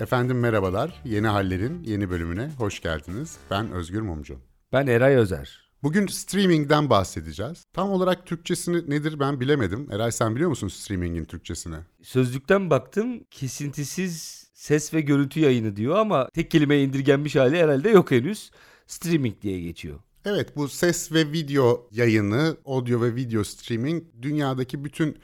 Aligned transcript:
Efendim 0.00 0.38
merhabalar. 0.38 1.02
Yeni 1.04 1.26
Haller'in 1.26 1.82
yeni 1.82 2.10
bölümüne 2.10 2.50
hoş 2.58 2.80
geldiniz. 2.80 3.36
Ben 3.50 3.72
Özgür 3.72 4.00
Mumcu. 4.00 4.38
Ben 4.72 4.86
Eray 4.86 5.16
Özer. 5.16 5.70
Bugün 5.82 6.06
streamingden 6.06 6.90
bahsedeceğiz. 6.90 7.64
Tam 7.72 7.90
olarak 7.90 8.26
Türkçesini 8.26 8.90
nedir 8.90 9.20
ben 9.20 9.40
bilemedim. 9.40 9.88
Eray 9.92 10.12
sen 10.12 10.34
biliyor 10.34 10.50
musun 10.50 10.68
streamingin 10.68 11.24
Türkçesini? 11.24 11.76
Sözlükten 12.02 12.70
baktım 12.70 13.24
kesintisiz 13.30 14.46
ses 14.54 14.94
ve 14.94 15.00
görüntü 15.00 15.40
yayını 15.40 15.76
diyor 15.76 15.96
ama 15.96 16.28
tek 16.28 16.50
kelime 16.50 16.82
indirgenmiş 16.82 17.36
hali 17.36 17.56
herhalde 17.56 17.90
yok 17.90 18.10
henüz. 18.10 18.50
Streaming 18.86 19.42
diye 19.42 19.60
geçiyor. 19.60 19.98
Evet 20.24 20.56
bu 20.56 20.68
ses 20.68 21.12
ve 21.12 21.32
video 21.32 21.88
yayını, 21.90 22.56
audio 22.66 23.02
ve 23.02 23.14
video 23.14 23.44
streaming 23.44 24.04
dünyadaki 24.22 24.84
bütün 24.84 25.16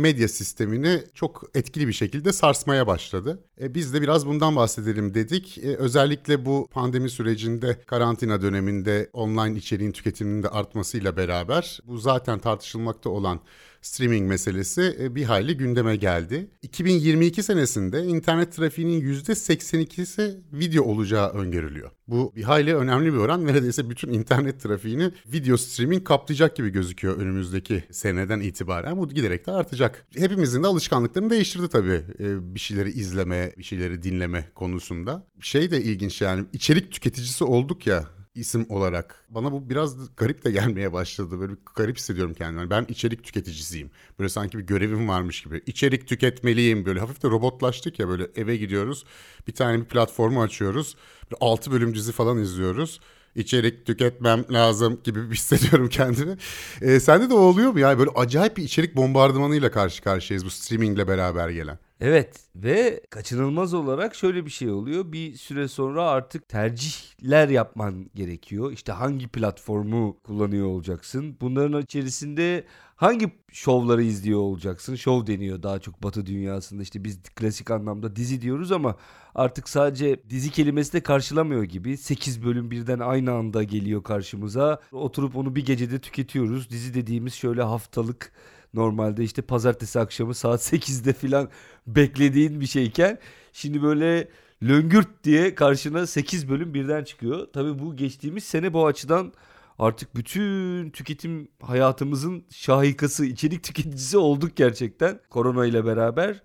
medya 0.00 0.28
sistemini 0.28 1.02
çok 1.14 1.42
etkili 1.54 1.88
bir 1.88 1.92
şekilde 1.92 2.32
sarsmaya 2.32 2.86
başladı. 2.86 3.44
E, 3.60 3.74
biz 3.74 3.94
de 3.94 4.02
biraz 4.02 4.26
bundan 4.26 4.56
bahsedelim 4.56 5.14
dedik. 5.14 5.58
E, 5.58 5.76
özellikle 5.76 6.46
bu 6.46 6.68
pandemi 6.70 7.10
sürecinde 7.10 7.80
karantina 7.86 8.42
döneminde 8.42 9.10
online 9.12 9.58
içeriğin 9.58 9.92
tüketiminin 9.92 10.42
de 10.42 10.48
artmasıyla 10.48 11.16
beraber 11.16 11.80
bu 11.84 11.98
zaten 11.98 12.38
tartışılmakta 12.38 13.10
olan 13.10 13.40
streaming 13.82 14.28
meselesi 14.28 14.96
e, 15.00 15.14
bir 15.14 15.24
hayli 15.24 15.56
gündeme 15.56 15.96
geldi. 15.96 16.50
2022 16.62 17.42
senesinde 17.42 18.04
internet 18.04 18.52
trafiğinin 18.52 19.00
%82'si 19.00 20.38
video 20.52 20.84
olacağı 20.84 21.30
öngörülüyor. 21.30 21.90
Bu 22.08 22.32
bir 22.36 22.42
hayli 22.42 22.76
önemli 22.76 23.12
bir 23.12 23.18
oran. 23.18 23.46
Neredeyse 23.46 23.90
bütün 23.90 24.12
internet 24.12 24.60
trafiğini 24.60 25.10
video 25.26 25.56
streaming 25.56 26.04
kaplayacak 26.04 26.56
gibi 26.56 26.70
gözüküyor 26.70 27.16
önümüzdeki 27.16 27.84
seneden 27.90 28.40
itibaren. 28.40 28.98
Bu 28.98 29.08
giderek 29.08 29.46
de 29.46 29.52
artacak. 29.52 30.06
Hepimizin 30.16 30.62
de 30.62 30.66
alışkanlıklarını 30.66 31.30
değiştirdi 31.30 31.68
tabii 31.68 32.02
e, 32.20 32.54
bir 32.54 32.60
şeyleri 32.60 32.90
izleme, 32.90 33.52
bir 33.58 33.62
şeyleri 33.62 34.02
dinleme 34.02 34.48
konusunda. 34.54 35.26
Şey 35.40 35.70
de 35.70 35.82
ilginç 35.82 36.20
yani 36.20 36.44
içerik 36.52 36.92
tüketicisi 36.92 37.44
olduk 37.44 37.86
ya 37.86 38.19
isim 38.34 38.66
olarak. 38.68 39.24
Bana 39.28 39.52
bu 39.52 39.70
biraz 39.70 40.16
garip 40.16 40.44
de 40.44 40.50
gelmeye 40.50 40.92
başladı. 40.92 41.40
Böyle 41.40 41.52
bir 41.52 41.58
garip 41.76 41.96
hissediyorum 41.96 42.34
kendimi. 42.34 42.70
Ben 42.70 42.86
içerik 42.88 43.24
tüketicisiyim. 43.24 43.90
Böyle 44.18 44.28
sanki 44.28 44.58
bir 44.58 44.62
görevim 44.62 45.08
varmış 45.08 45.42
gibi. 45.42 45.62
İçerik 45.66 46.08
tüketmeliyim. 46.08 46.86
Böyle 46.86 47.00
hafif 47.00 47.22
de 47.22 47.28
robotlaştık 47.28 47.98
ya 47.98 48.08
böyle 48.08 48.28
eve 48.36 48.56
gidiyoruz. 48.56 49.04
Bir 49.46 49.52
tane 49.52 49.80
bir 49.80 49.84
platformu 49.84 50.42
açıyoruz. 50.42 50.96
Bir 51.30 51.36
6 51.40 51.70
bölüm 51.72 51.94
dizi 51.94 52.12
falan 52.12 52.38
izliyoruz 52.38 53.00
içerik 53.34 53.86
tüketmem 53.86 54.44
lazım 54.50 55.00
gibi 55.04 55.20
hissediyorum 55.30 55.88
kendimi. 55.88 56.36
Ee, 56.82 57.00
sende 57.00 57.30
de 57.30 57.34
oluyor 57.34 57.72
mu 57.72 57.78
ya? 57.78 57.98
Böyle 57.98 58.10
acayip 58.10 58.56
bir 58.56 58.62
içerik 58.62 58.96
bombardımanıyla 58.96 59.70
karşı 59.70 60.02
karşıyayız 60.02 60.44
bu 60.44 60.50
streamingle 60.50 61.08
beraber 61.08 61.48
gelen. 61.48 61.78
Evet 62.00 62.40
ve 62.56 63.00
kaçınılmaz 63.10 63.74
olarak 63.74 64.14
şöyle 64.14 64.46
bir 64.46 64.50
şey 64.50 64.70
oluyor. 64.70 65.12
Bir 65.12 65.34
süre 65.34 65.68
sonra 65.68 66.04
artık 66.04 66.48
tercihler 66.48 67.48
yapman 67.48 68.10
gerekiyor. 68.14 68.72
İşte 68.72 68.92
hangi 68.92 69.28
platformu 69.28 70.20
kullanıyor 70.24 70.66
olacaksın? 70.66 71.36
Bunların 71.40 71.82
içerisinde 71.82 72.64
hangi 72.96 73.30
şovları 73.52 74.02
izliyor 74.02 74.40
olacaksın? 74.40 74.94
Şov 74.94 75.26
deniyor 75.26 75.62
daha 75.62 75.78
çok 75.78 76.02
batı 76.02 76.26
dünyasında. 76.26 76.82
İşte 76.82 77.04
biz 77.04 77.22
klasik 77.22 77.70
anlamda 77.70 78.16
dizi 78.16 78.40
diyoruz 78.40 78.72
ama 78.72 78.96
artık 79.34 79.68
sadece 79.68 80.30
dizi 80.30 80.50
kelimesi 80.50 80.92
de 80.92 81.00
karşılamıyor 81.02 81.62
gibi. 81.62 81.96
8 81.96 82.44
bölüm 82.44 82.70
birden 82.70 82.98
aynı 82.98 83.32
anda 83.32 83.62
geliyor 83.62 84.02
karşımıza. 84.02 84.80
Oturup 84.92 85.36
onu 85.36 85.56
bir 85.56 85.64
gecede 85.64 85.98
tüketiyoruz. 85.98 86.70
Dizi 86.70 86.94
dediğimiz 86.94 87.34
şöyle 87.34 87.62
haftalık 87.62 88.32
normalde 88.74 89.24
işte 89.24 89.42
pazartesi 89.42 90.00
akşamı 90.00 90.34
saat 90.34 90.60
8'de 90.72 91.12
filan 91.12 91.48
beklediğin 91.86 92.60
bir 92.60 92.66
şeyken 92.66 93.18
şimdi 93.52 93.82
böyle 93.82 94.28
löngürt 94.62 95.24
diye 95.24 95.54
karşına 95.54 96.06
8 96.06 96.48
bölüm 96.48 96.74
birden 96.74 97.04
çıkıyor. 97.04 97.48
Tabii 97.52 97.78
bu 97.78 97.96
geçtiğimiz 97.96 98.44
sene 98.44 98.72
bu 98.72 98.86
açıdan 98.86 99.32
artık 99.78 100.16
bütün 100.16 100.90
tüketim 100.90 101.48
hayatımızın 101.62 102.44
şahikası, 102.50 103.24
içerik 103.26 103.64
tüketicisi 103.64 104.18
olduk 104.18 104.56
gerçekten 104.56 105.20
korona 105.30 105.66
ile 105.66 105.84
beraber. 105.84 106.42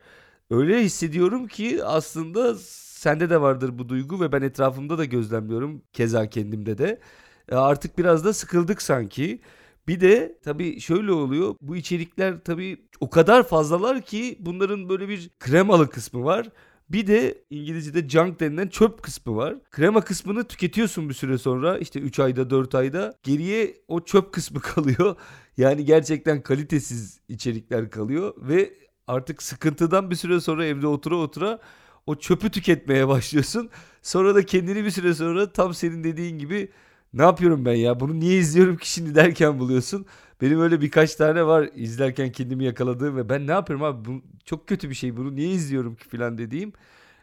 Öyle 0.49 0.83
hissediyorum 0.83 1.47
ki 1.47 1.83
aslında 1.85 2.55
sende 2.59 3.29
de 3.29 3.41
vardır 3.41 3.79
bu 3.79 3.89
duygu 3.89 4.21
ve 4.21 4.31
ben 4.31 4.41
etrafımda 4.41 4.97
da 4.97 5.05
gözlemliyorum 5.05 5.81
keza 5.93 6.29
kendimde 6.29 6.77
de. 6.77 6.99
E, 7.51 7.55
artık 7.55 7.97
biraz 7.97 8.25
da 8.25 8.33
sıkıldık 8.33 8.81
sanki. 8.81 9.41
Bir 9.87 9.99
de 9.99 10.39
tabii 10.43 10.79
şöyle 10.79 11.11
oluyor. 11.11 11.55
Bu 11.61 11.75
içerikler 11.75 12.43
tabii 12.43 12.87
o 12.99 13.09
kadar 13.09 13.47
fazlalar 13.47 14.01
ki 14.01 14.37
bunların 14.39 14.89
böyle 14.89 15.09
bir 15.09 15.29
kremalı 15.39 15.89
kısmı 15.89 16.23
var. 16.23 16.49
Bir 16.89 17.07
de 17.07 17.43
İngilizce'de 17.49 18.09
junk 18.09 18.39
denilen 18.39 18.67
çöp 18.67 19.03
kısmı 19.03 19.35
var. 19.35 19.55
Krema 19.71 20.01
kısmını 20.01 20.43
tüketiyorsun 20.43 21.09
bir 21.09 21.13
süre 21.13 21.37
sonra 21.37 21.77
işte 21.77 21.99
3 21.99 22.19
ayda 22.19 22.49
4 22.49 22.75
ayda 22.75 23.13
geriye 23.23 23.77
o 23.87 24.05
çöp 24.05 24.33
kısmı 24.33 24.59
kalıyor. 24.61 25.15
Yani 25.57 25.85
gerçekten 25.85 26.41
kalitesiz 26.41 27.19
içerikler 27.29 27.89
kalıyor 27.89 28.33
ve 28.37 28.73
artık 29.07 29.43
sıkıntıdan 29.43 30.11
bir 30.11 30.15
süre 30.15 30.39
sonra 30.39 30.65
evde 30.65 30.87
otura 30.87 31.15
otura 31.15 31.59
o 32.05 32.15
çöpü 32.15 32.49
tüketmeye 32.51 33.07
başlıyorsun. 33.07 33.69
Sonra 34.01 34.35
da 34.35 34.45
kendini 34.45 34.85
bir 34.85 34.91
süre 34.91 35.13
sonra 35.13 35.51
tam 35.51 35.73
senin 35.73 36.03
dediğin 36.03 36.39
gibi 36.39 36.71
ne 37.15 37.21
yapıyorum 37.21 37.65
ben 37.65 37.73
ya 37.75 37.99
bunu 37.99 38.19
niye 38.19 38.37
izliyorum 38.37 38.77
ki 38.77 38.91
şimdi 38.91 39.15
derken 39.15 39.59
buluyorsun. 39.59 40.05
Benim 40.41 40.61
öyle 40.61 40.81
birkaç 40.81 41.15
tane 41.15 41.45
var 41.45 41.69
izlerken 41.75 42.31
kendimi 42.31 42.65
yakaladığım 42.65 43.17
ve 43.17 43.29
ben 43.29 43.47
ne 43.47 43.51
yapıyorum 43.51 43.85
abi 43.85 44.05
bu 44.05 44.21
çok 44.45 44.67
kötü 44.67 44.89
bir 44.89 44.95
şey 44.95 45.17
bunu 45.17 45.35
niye 45.35 45.49
izliyorum 45.49 45.95
ki 45.95 46.09
falan 46.09 46.37
dediğim. 46.37 46.73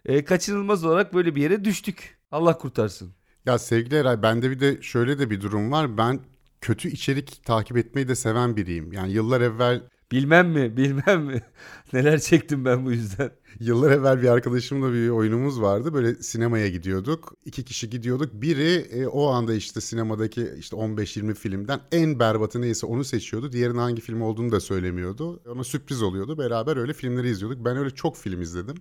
E, 0.05 0.25
kaçınılmaz 0.25 0.85
olarak 0.85 1.15
böyle 1.15 1.35
bir 1.35 1.43
yere 1.43 1.65
düştük. 1.65 2.19
Allah 2.31 2.59
kurtarsın. 2.59 3.15
Ya 3.47 3.59
sevgili 3.59 3.95
Eray 3.95 4.23
bende 4.23 4.51
bir 4.51 4.61
de 4.61 4.83
şöyle 4.83 5.19
de 5.19 5.31
bir 5.31 5.41
durum 5.41 5.73
var. 5.73 5.99
Ben 5.99 6.21
kötü 6.61 6.89
içerik 6.89 7.45
takip 7.45 7.77
etmeyi 7.77 8.09
de 8.09 8.15
seven 8.15 8.57
biriyim. 8.57 8.93
Yani 8.93 9.13
yıllar 9.13 9.41
evvel 9.41 9.83
Bilmem 10.13 10.49
mi 10.51 10.77
bilmem 10.77 11.25
mi 11.25 11.43
neler 11.93 12.21
çektim 12.21 12.65
ben 12.65 12.87
bu 12.87 12.93
yüzden. 12.93 13.31
Yıllar 13.61 13.91
evvel 13.91 14.23
bir 14.23 14.29
arkadaşımla 14.29 14.93
bir 14.93 15.09
oyunumuz 15.09 15.61
vardı. 15.61 15.95
Böyle 15.95 16.15
sinemaya 16.15 16.69
gidiyorduk. 16.69 17.35
İki 17.45 17.65
kişi 17.65 17.91
gidiyorduk. 17.91 18.33
Biri 18.33 18.73
e, 18.73 19.07
o 19.07 19.27
anda 19.27 19.55
işte 19.55 19.81
sinemadaki 19.81 20.51
işte 20.59 20.77
15-20 20.77 21.35
filmden 21.35 21.81
en 21.93 22.19
berbatı 22.19 22.61
neyse 22.61 22.87
onu 22.87 23.05
seçiyordu. 23.05 23.53
Diğerinin 23.53 23.79
hangi 23.79 24.01
film 24.01 24.23
olduğunu 24.23 24.53
da 24.53 24.61
söylemiyordu. 24.61 25.41
Ona 25.47 25.65
sürpriz 25.65 26.03
oluyordu. 26.03 26.39
Beraber 26.39 26.77
öyle 26.77 26.93
filmleri 26.93 27.29
izliyorduk. 27.29 27.65
Ben 27.65 27.77
öyle 27.77 27.91
çok 27.91 28.17
film 28.17 28.43
izledim. 28.43 28.77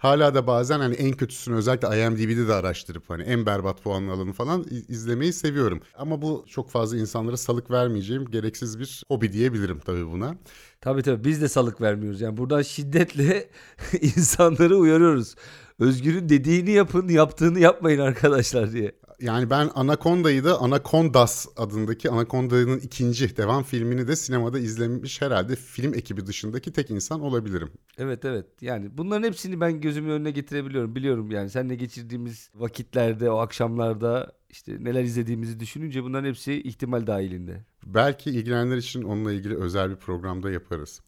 Hala 0.00 0.34
da 0.34 0.46
bazen 0.46 0.80
hani 0.80 0.94
en 0.94 1.12
kötüsünü 1.12 1.56
özellikle 1.56 2.06
IMDb'de 2.06 2.48
de 2.48 2.54
araştırıp 2.54 3.10
hani 3.10 3.22
en 3.22 3.46
berbat 3.46 3.82
puanlı 3.82 4.12
alanı 4.12 4.32
falan 4.32 4.66
izlemeyi 4.88 5.32
seviyorum. 5.32 5.80
Ama 5.94 6.22
bu 6.22 6.44
çok 6.48 6.70
fazla 6.70 6.96
insanlara 6.96 7.36
salık 7.36 7.70
vermeyeceğim 7.70 8.24
gereksiz 8.30 8.80
bir 8.80 9.02
hobi 9.08 9.32
diyebilirim 9.32 9.78
tabii 9.78 10.06
buna. 10.06 10.36
Tabii 10.80 11.02
tabii 11.02 11.24
biz 11.24 11.42
de 11.42 11.48
salık 11.48 11.80
vermiyoruz. 11.80 12.20
Yani 12.20 12.36
buradan 12.36 12.62
şiddetle 12.62 13.48
insanları 14.00 14.76
uyarıyoruz. 14.76 15.34
Özgür'ün 15.78 16.28
dediğini 16.28 16.70
yapın, 16.70 17.08
yaptığını 17.08 17.60
yapmayın 17.60 18.00
arkadaşlar 18.00 18.72
diye. 18.72 18.92
Yani 19.20 19.50
ben 19.50 19.70
Anaconda'yı 19.74 20.44
da 20.44 20.60
Anacondas 20.60 21.46
adındaki 21.56 22.10
Anaconda'nın 22.10 22.78
ikinci 22.78 23.36
devam 23.36 23.62
filmini 23.62 24.08
de 24.08 24.16
sinemada 24.16 24.58
izlemiş 24.58 25.22
herhalde 25.22 25.56
film 25.56 25.94
ekibi 25.94 26.26
dışındaki 26.26 26.72
tek 26.72 26.90
insan 26.90 27.20
olabilirim. 27.20 27.70
Evet 27.98 28.24
evet 28.24 28.46
yani 28.60 28.98
bunların 28.98 29.26
hepsini 29.26 29.60
ben 29.60 29.80
gözümün 29.80 30.10
önüne 30.10 30.30
getirebiliyorum. 30.30 30.94
Biliyorum 30.94 31.30
yani 31.30 31.50
seninle 31.50 31.74
geçirdiğimiz 31.74 32.50
vakitlerde 32.54 33.30
o 33.30 33.36
akşamlarda 33.36 34.32
işte 34.50 34.76
neler 34.80 35.04
izlediğimizi 35.04 35.60
düşününce 35.60 36.02
bunların 36.02 36.28
hepsi 36.28 36.62
ihtimal 36.62 37.06
dahilinde. 37.06 37.64
Belki 37.86 38.30
ilgilenenler 38.30 38.76
için 38.76 39.02
onunla 39.02 39.32
ilgili 39.32 39.56
özel 39.56 39.90
bir 39.90 39.96
programda 39.96 40.50
yaparız. 40.50 41.00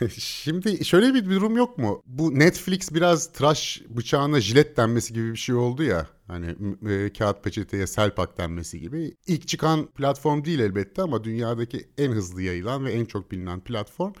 Şimdi 0.18 0.84
şöyle 0.84 1.14
bir 1.14 1.24
durum 1.24 1.56
yok 1.56 1.78
mu? 1.78 2.02
Bu 2.06 2.38
Netflix 2.38 2.94
biraz 2.94 3.32
tıraş 3.32 3.82
bıçağına 3.88 4.40
jilet 4.40 4.76
denmesi 4.76 5.14
gibi 5.14 5.32
bir 5.32 5.38
şey 5.38 5.54
oldu 5.54 5.82
ya. 5.82 6.06
Hani 6.26 6.56
e, 6.90 7.12
kağıt 7.12 7.44
peçeteye 7.44 7.86
selpak 7.86 8.38
denmesi 8.38 8.80
gibi. 8.80 9.16
İlk 9.26 9.48
çıkan 9.48 9.86
platform 9.86 10.44
değil 10.44 10.58
elbette 10.58 11.02
ama 11.02 11.24
dünyadaki 11.24 11.88
en 11.98 12.12
hızlı 12.12 12.42
yayılan 12.42 12.84
ve 12.84 12.92
en 12.92 13.04
çok 13.04 13.30
bilinen 13.30 13.60
platform. 13.60 14.12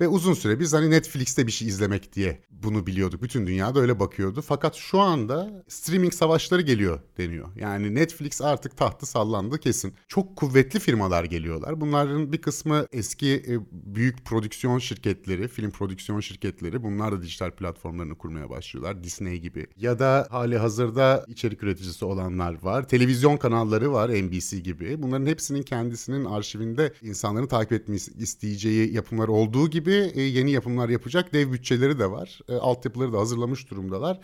Ve 0.00 0.08
uzun 0.08 0.34
süre 0.34 0.60
biz 0.60 0.72
hani 0.72 0.90
Netflix'te 0.90 1.46
bir 1.46 1.52
şey 1.52 1.68
izlemek 1.68 2.12
diye 2.12 2.40
bunu 2.50 2.86
biliyorduk. 2.86 3.22
Bütün 3.22 3.46
dünyada 3.46 3.80
öyle 3.80 4.00
bakıyordu. 4.00 4.42
Fakat 4.42 4.74
şu 4.74 5.00
anda 5.00 5.64
streaming 5.68 6.12
savaşları 6.12 6.62
geliyor 6.62 7.00
deniyor. 7.18 7.48
Yani 7.56 7.94
Netflix 7.94 8.42
artık 8.42 8.76
tahtı 8.76 9.06
sallandı 9.06 9.58
kesin. 9.58 9.94
Çok 10.08 10.36
kuvvetli 10.36 10.80
firmalar 10.80 11.24
geliyorlar. 11.24 11.80
Bunların 11.80 12.32
bir 12.32 12.38
kısmı 12.38 12.86
eski 12.92 13.34
e, 13.48 13.58
büyük 13.72 14.24
prodüksiyon 14.24 14.78
şirketleri, 14.78 15.48
film 15.48 15.70
prodüksiyon 15.70 16.20
şirketleri. 16.20 16.82
Bunlar 16.82 17.12
da 17.12 17.22
dijital 17.22 17.50
platformlarını 17.50 18.18
kurmaya 18.18 18.50
başlıyorlar. 18.50 19.04
Disney 19.04 19.38
gibi. 19.38 19.66
Ya 19.76 19.98
da 19.98 20.26
hali 20.30 20.58
hazırda 20.58 21.24
içerik 21.28 21.62
üreticisi 21.62 22.04
olanlar 22.04 22.62
var. 22.62 22.88
Televizyon 22.88 23.36
kanalları 23.36 23.92
var 23.92 24.08
NBC 24.10 24.58
gibi. 24.58 25.02
Bunların 25.02 25.26
hepsinin 25.26 25.62
kendisinin 25.62 26.24
arşivinde 26.24 26.92
insanların 27.02 27.46
takip 27.46 27.72
etmesi 27.72 28.12
isteyeceği 28.12 28.94
yapımlar 28.94 29.28
olduğu 29.28 29.70
gibi 29.70 29.87
e, 29.92 30.20
yeni 30.22 30.50
yapımlar 30.50 30.88
yapacak 30.88 31.32
dev 31.32 31.52
bütçeleri 31.52 31.98
de 31.98 32.10
var. 32.10 32.40
E, 32.48 32.54
altyapıları 32.54 33.12
da 33.12 33.18
hazırlamış 33.18 33.70
durumdalar. 33.70 34.20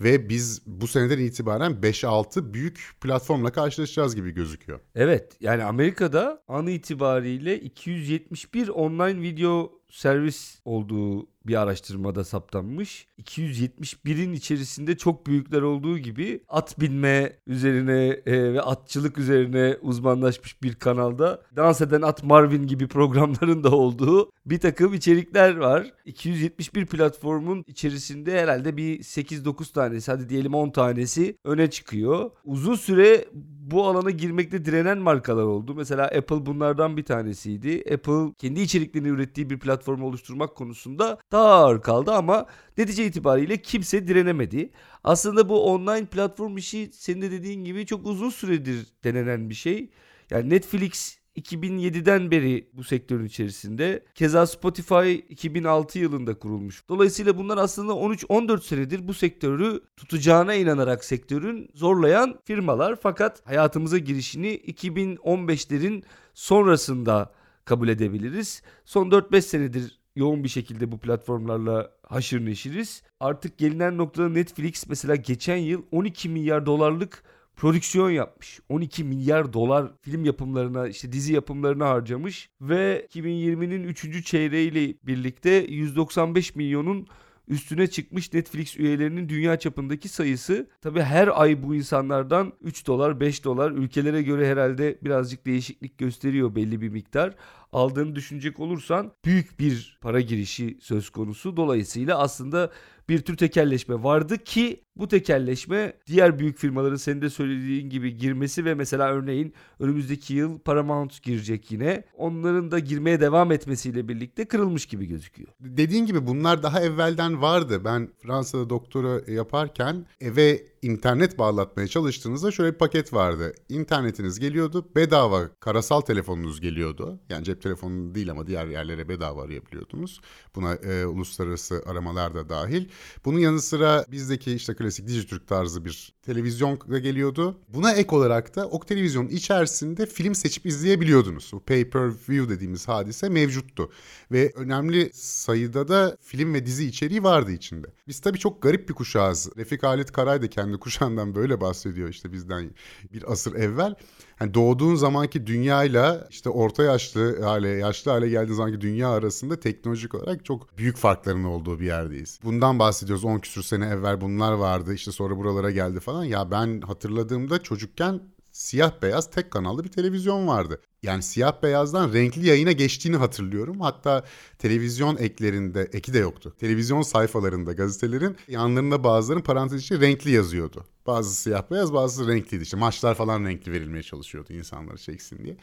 Ve 0.00 0.28
biz 0.28 0.62
bu 0.66 0.86
seneden 0.86 1.18
itibaren 1.18 1.72
5-6 1.72 2.54
büyük 2.54 2.92
platformla 3.00 3.52
karşılaşacağız 3.52 4.16
gibi 4.16 4.30
gözüküyor. 4.30 4.80
Evet 4.94 5.36
yani 5.40 5.64
Amerika'da 5.64 6.42
an 6.48 6.66
itibariyle 6.66 7.60
271 7.60 8.68
online 8.68 9.20
video 9.20 9.72
servis 9.90 10.60
olduğu 10.64 11.26
bir 11.48 11.62
araştırmada 11.62 12.24
saptanmış. 12.24 13.06
271'in 13.22 14.32
içerisinde 14.32 14.96
çok 14.96 15.26
büyükler 15.26 15.62
olduğu 15.62 15.98
gibi 15.98 16.40
at 16.48 16.80
binme 16.80 17.32
üzerine 17.46 18.20
e, 18.26 18.52
ve 18.52 18.62
atçılık 18.62 19.18
üzerine 19.18 19.76
uzmanlaşmış 19.82 20.62
bir 20.62 20.74
kanalda 20.74 21.42
dans 21.56 21.80
eden 21.80 22.02
at 22.02 22.24
Marvin 22.24 22.66
gibi 22.66 22.88
programların 22.88 23.64
da 23.64 23.70
olduğu 23.70 24.32
bir 24.46 24.58
takım 24.58 24.94
içerikler 24.94 25.56
var. 25.56 25.92
271 26.04 26.86
platformun 26.86 27.64
içerisinde 27.66 28.40
herhalde 28.40 28.76
bir 28.76 28.98
8-9 28.98 29.72
tanesi 29.72 30.10
hadi 30.10 30.28
diyelim 30.28 30.54
10 30.54 30.70
tanesi 30.70 31.36
öne 31.44 31.70
çıkıyor. 31.70 32.30
Uzun 32.44 32.74
süre 32.74 33.24
bu 33.70 33.86
alana 33.86 34.10
girmekte 34.10 34.64
direnen 34.64 34.98
markalar 34.98 35.42
oldu. 35.42 35.74
Mesela 35.74 36.04
Apple 36.04 36.46
bunlardan 36.46 36.96
bir 36.96 37.04
tanesiydi. 37.04 37.84
Apple 37.94 38.32
kendi 38.38 38.60
içeriklerini 38.60 39.08
ürettiği 39.08 39.50
bir 39.50 39.58
platform 39.58 40.02
oluşturmak 40.02 40.56
konusunda 40.56 41.18
daha 41.38 41.54
ağır 41.54 41.82
kaldı 41.82 42.12
ama 42.12 42.46
netice 42.78 43.06
itibariyle 43.06 43.56
kimse 43.56 44.08
direnemedi. 44.08 44.70
Aslında 45.04 45.48
bu 45.48 45.64
online 45.64 46.06
platform 46.06 46.56
işi 46.56 46.90
senin 46.92 47.22
de 47.22 47.30
dediğin 47.30 47.64
gibi 47.64 47.86
çok 47.86 48.06
uzun 48.06 48.30
süredir 48.30 48.86
denenen 49.04 49.50
bir 49.50 49.54
şey. 49.54 49.90
Yani 50.30 50.50
Netflix 50.50 51.18
2007'den 51.36 52.30
beri 52.30 52.70
bu 52.72 52.84
sektörün 52.84 53.24
içerisinde. 53.24 54.04
Keza 54.14 54.46
Spotify 54.46 55.12
2006 55.12 55.98
yılında 55.98 56.38
kurulmuş. 56.38 56.88
Dolayısıyla 56.88 57.38
bunlar 57.38 57.58
aslında 57.58 57.92
13-14 57.92 58.62
senedir 58.62 59.08
bu 59.08 59.14
sektörü 59.14 59.80
tutacağına 59.96 60.54
inanarak 60.54 61.04
sektörün 61.04 61.70
zorlayan 61.74 62.38
firmalar. 62.44 62.96
Fakat 63.02 63.46
hayatımıza 63.46 63.98
girişini 63.98 64.56
2015'lerin 64.56 66.02
sonrasında 66.34 67.32
kabul 67.64 67.88
edebiliriz. 67.88 68.62
Son 68.84 69.10
4-5 69.10 69.40
senedir 69.40 69.98
yoğun 70.18 70.44
bir 70.44 70.48
şekilde 70.48 70.92
bu 70.92 70.98
platformlarla 70.98 71.90
haşır 72.02 72.44
neşiriz. 72.44 73.02
Artık 73.20 73.58
gelinen 73.58 73.98
noktada 73.98 74.28
Netflix 74.28 74.88
mesela 74.88 75.16
geçen 75.16 75.56
yıl 75.56 75.82
12 75.90 76.28
milyar 76.28 76.66
dolarlık 76.66 77.22
prodüksiyon 77.56 78.10
yapmış. 78.10 78.60
12 78.68 79.04
milyar 79.04 79.52
dolar 79.52 79.92
film 80.00 80.24
yapımlarına 80.24 80.88
işte 80.88 81.12
dizi 81.12 81.32
yapımlarına 81.32 81.88
harcamış 81.88 82.50
ve 82.60 83.06
2020'nin 83.14 83.84
3. 83.84 84.26
çeyreğiyle 84.26 84.94
birlikte 85.02 85.50
195 85.50 86.54
milyonun 86.54 87.06
üstüne 87.48 87.86
çıkmış 87.86 88.32
Netflix 88.32 88.76
üyelerinin 88.76 89.28
dünya 89.28 89.58
çapındaki 89.58 90.08
sayısı. 90.08 90.66
Tabi 90.80 91.00
her 91.00 91.40
ay 91.40 91.62
bu 91.62 91.74
insanlardan 91.74 92.52
3 92.60 92.86
dolar 92.86 93.20
5 93.20 93.44
dolar 93.44 93.70
ülkelere 93.70 94.22
göre 94.22 94.50
herhalde 94.50 94.98
birazcık 95.02 95.46
değişiklik 95.46 95.98
gösteriyor 95.98 96.54
belli 96.54 96.80
bir 96.80 96.88
miktar. 96.88 97.34
Aldığını 97.72 98.14
düşünecek 98.14 98.60
olursan 98.60 99.12
büyük 99.24 99.60
bir 99.60 99.98
para 100.00 100.20
girişi 100.20 100.78
söz 100.80 101.10
konusu. 101.10 101.56
Dolayısıyla 101.56 102.18
aslında 102.18 102.70
bir 103.08 103.18
tür 103.18 103.36
tekelleşme 103.36 104.02
vardı 104.02 104.38
ki 104.38 104.84
bu 104.98 105.08
tekelleşme 105.08 105.92
diğer 106.06 106.38
büyük 106.38 106.58
firmaların 106.58 106.96
senin 106.96 107.22
de 107.22 107.30
söylediğin 107.30 107.90
gibi 107.90 108.16
girmesi 108.16 108.64
ve 108.64 108.74
mesela 108.74 109.08
örneğin 109.08 109.54
önümüzdeki 109.80 110.34
yıl 110.34 110.58
Paramount 110.58 111.22
girecek 111.22 111.70
yine. 111.72 112.04
Onların 112.16 112.70
da 112.70 112.78
girmeye 112.78 113.20
devam 113.20 113.52
etmesiyle 113.52 114.08
birlikte 114.08 114.44
kırılmış 114.44 114.86
gibi 114.86 115.06
gözüküyor. 115.06 115.48
Dediğin 115.60 116.06
gibi 116.06 116.26
bunlar 116.26 116.62
daha 116.62 116.80
evvelden 116.80 117.42
vardı. 117.42 117.84
Ben 117.84 118.08
Fransa'da 118.22 118.70
doktora 118.70 119.32
yaparken 119.32 120.06
eve 120.20 120.62
internet 120.82 121.38
bağlatmaya 121.38 121.88
çalıştığınızda 121.88 122.50
şöyle 122.50 122.72
bir 122.72 122.78
paket 122.78 123.12
vardı. 123.12 123.54
İnternetiniz 123.68 124.40
geliyordu, 124.40 124.88
bedava 124.96 125.48
karasal 125.60 126.00
telefonunuz 126.00 126.60
geliyordu. 126.60 127.20
Yani 127.28 127.44
cep 127.44 127.62
telefonu 127.62 128.14
değil 128.14 128.30
ama 128.30 128.46
diğer 128.46 128.66
yerlere 128.66 129.08
bedava 129.08 129.42
arayabiliyordunuz. 129.42 130.20
Buna 130.54 130.74
e, 130.74 131.06
uluslararası 131.06 131.82
aramalar 131.86 132.34
da 132.34 132.48
dahil. 132.48 132.88
Bunun 133.24 133.38
yanı 133.38 133.60
sıra 133.60 134.04
bizdeki 134.08 134.52
işte 134.52 134.74
klasik 134.88 135.08
Dijitürk 135.08 135.48
tarzı 135.48 135.84
bir 135.84 136.14
televizyon 136.28 136.80
da 136.90 136.98
geliyordu. 136.98 137.58
Buna 137.68 137.92
ek 137.92 138.16
olarak 138.16 138.56
da 138.56 138.68
o 138.68 138.80
televizyonun 138.80 139.28
içerisinde 139.28 140.06
film 140.06 140.34
seçip 140.34 140.66
izleyebiliyordunuz. 140.66 141.50
Bu 141.52 141.60
pay 141.60 141.90
per 141.90 142.08
view 142.28 142.48
dediğimiz 142.48 142.88
hadise 142.88 143.28
mevcuttu. 143.28 143.90
Ve 144.32 144.52
önemli 144.56 145.10
sayıda 145.14 145.88
da 145.88 146.16
film 146.20 146.54
ve 146.54 146.66
dizi 146.66 146.86
içeriği 146.86 147.22
vardı 147.22 147.52
içinde. 147.52 147.86
Biz 148.08 148.20
tabii 148.20 148.38
çok 148.38 148.62
garip 148.62 148.88
bir 148.88 148.94
kuşağız. 148.94 149.50
Refik 149.56 149.82
Halit 149.82 150.12
Karay 150.12 150.42
da 150.42 150.50
kendi 150.50 150.76
kuşağından 150.78 151.34
böyle 151.34 151.60
bahsediyor 151.60 152.08
işte 152.08 152.32
bizden 152.32 152.70
bir 153.12 153.32
asır 153.32 153.54
evvel. 153.54 153.94
Yani 154.40 154.54
doğduğun 154.54 154.94
zamanki 154.94 155.46
dünyayla 155.46 156.26
işte 156.30 156.50
orta 156.50 156.82
yaşlı 156.82 157.42
hale, 157.42 157.68
yaşlı 157.68 158.10
hale 158.10 158.28
geldiğin 158.28 158.56
zamanki 158.56 158.80
dünya 158.80 159.08
arasında 159.08 159.60
teknolojik 159.60 160.14
olarak 160.14 160.44
çok 160.44 160.78
büyük 160.78 160.96
farkların 160.96 161.44
olduğu 161.44 161.80
bir 161.80 161.86
yerdeyiz. 161.86 162.40
Bundan 162.44 162.78
bahsediyoruz 162.78 163.24
10 163.24 163.38
küsür 163.38 163.62
sene 163.62 163.86
evvel 163.86 164.20
bunlar 164.20 164.52
vardı 164.52 164.94
işte 164.94 165.12
sonra 165.12 165.36
buralara 165.36 165.70
geldi 165.70 166.00
falan. 166.00 166.17
Ya 166.24 166.50
ben 166.50 166.80
hatırladığımda 166.80 167.62
çocukken 167.62 168.20
siyah 168.52 169.02
beyaz 169.02 169.30
tek 169.30 169.50
kanallı 169.50 169.84
bir 169.84 169.88
televizyon 169.88 170.46
vardı. 170.46 170.80
Yani 171.02 171.22
siyah 171.22 171.62
beyazdan 171.62 172.12
renkli 172.12 172.46
yayına 172.46 172.72
geçtiğini 172.72 173.16
hatırlıyorum. 173.16 173.80
Hatta 173.80 174.24
televizyon 174.58 175.16
eklerinde, 175.16 175.88
eki 175.92 176.14
de 176.14 176.18
yoktu. 176.18 176.54
Televizyon 176.58 177.02
sayfalarında 177.02 177.72
gazetelerin 177.72 178.36
yanlarında 178.48 179.04
bazıların 179.04 179.40
parantez 179.40 179.82
içi 179.82 180.00
renkli 180.00 180.30
yazıyordu. 180.30 180.84
Bazı 181.08 181.34
siyah 181.34 181.62
beyaz 181.70 181.94
bazı 181.94 182.28
renkliydi. 182.28 182.62
İşte 182.62 182.76
maçlar 182.76 183.14
falan 183.14 183.44
renkli 183.44 183.72
verilmeye 183.72 184.02
çalışıyordu 184.02 184.52
insanları 184.52 184.98
çeksin 184.98 185.44
diye. 185.44 185.56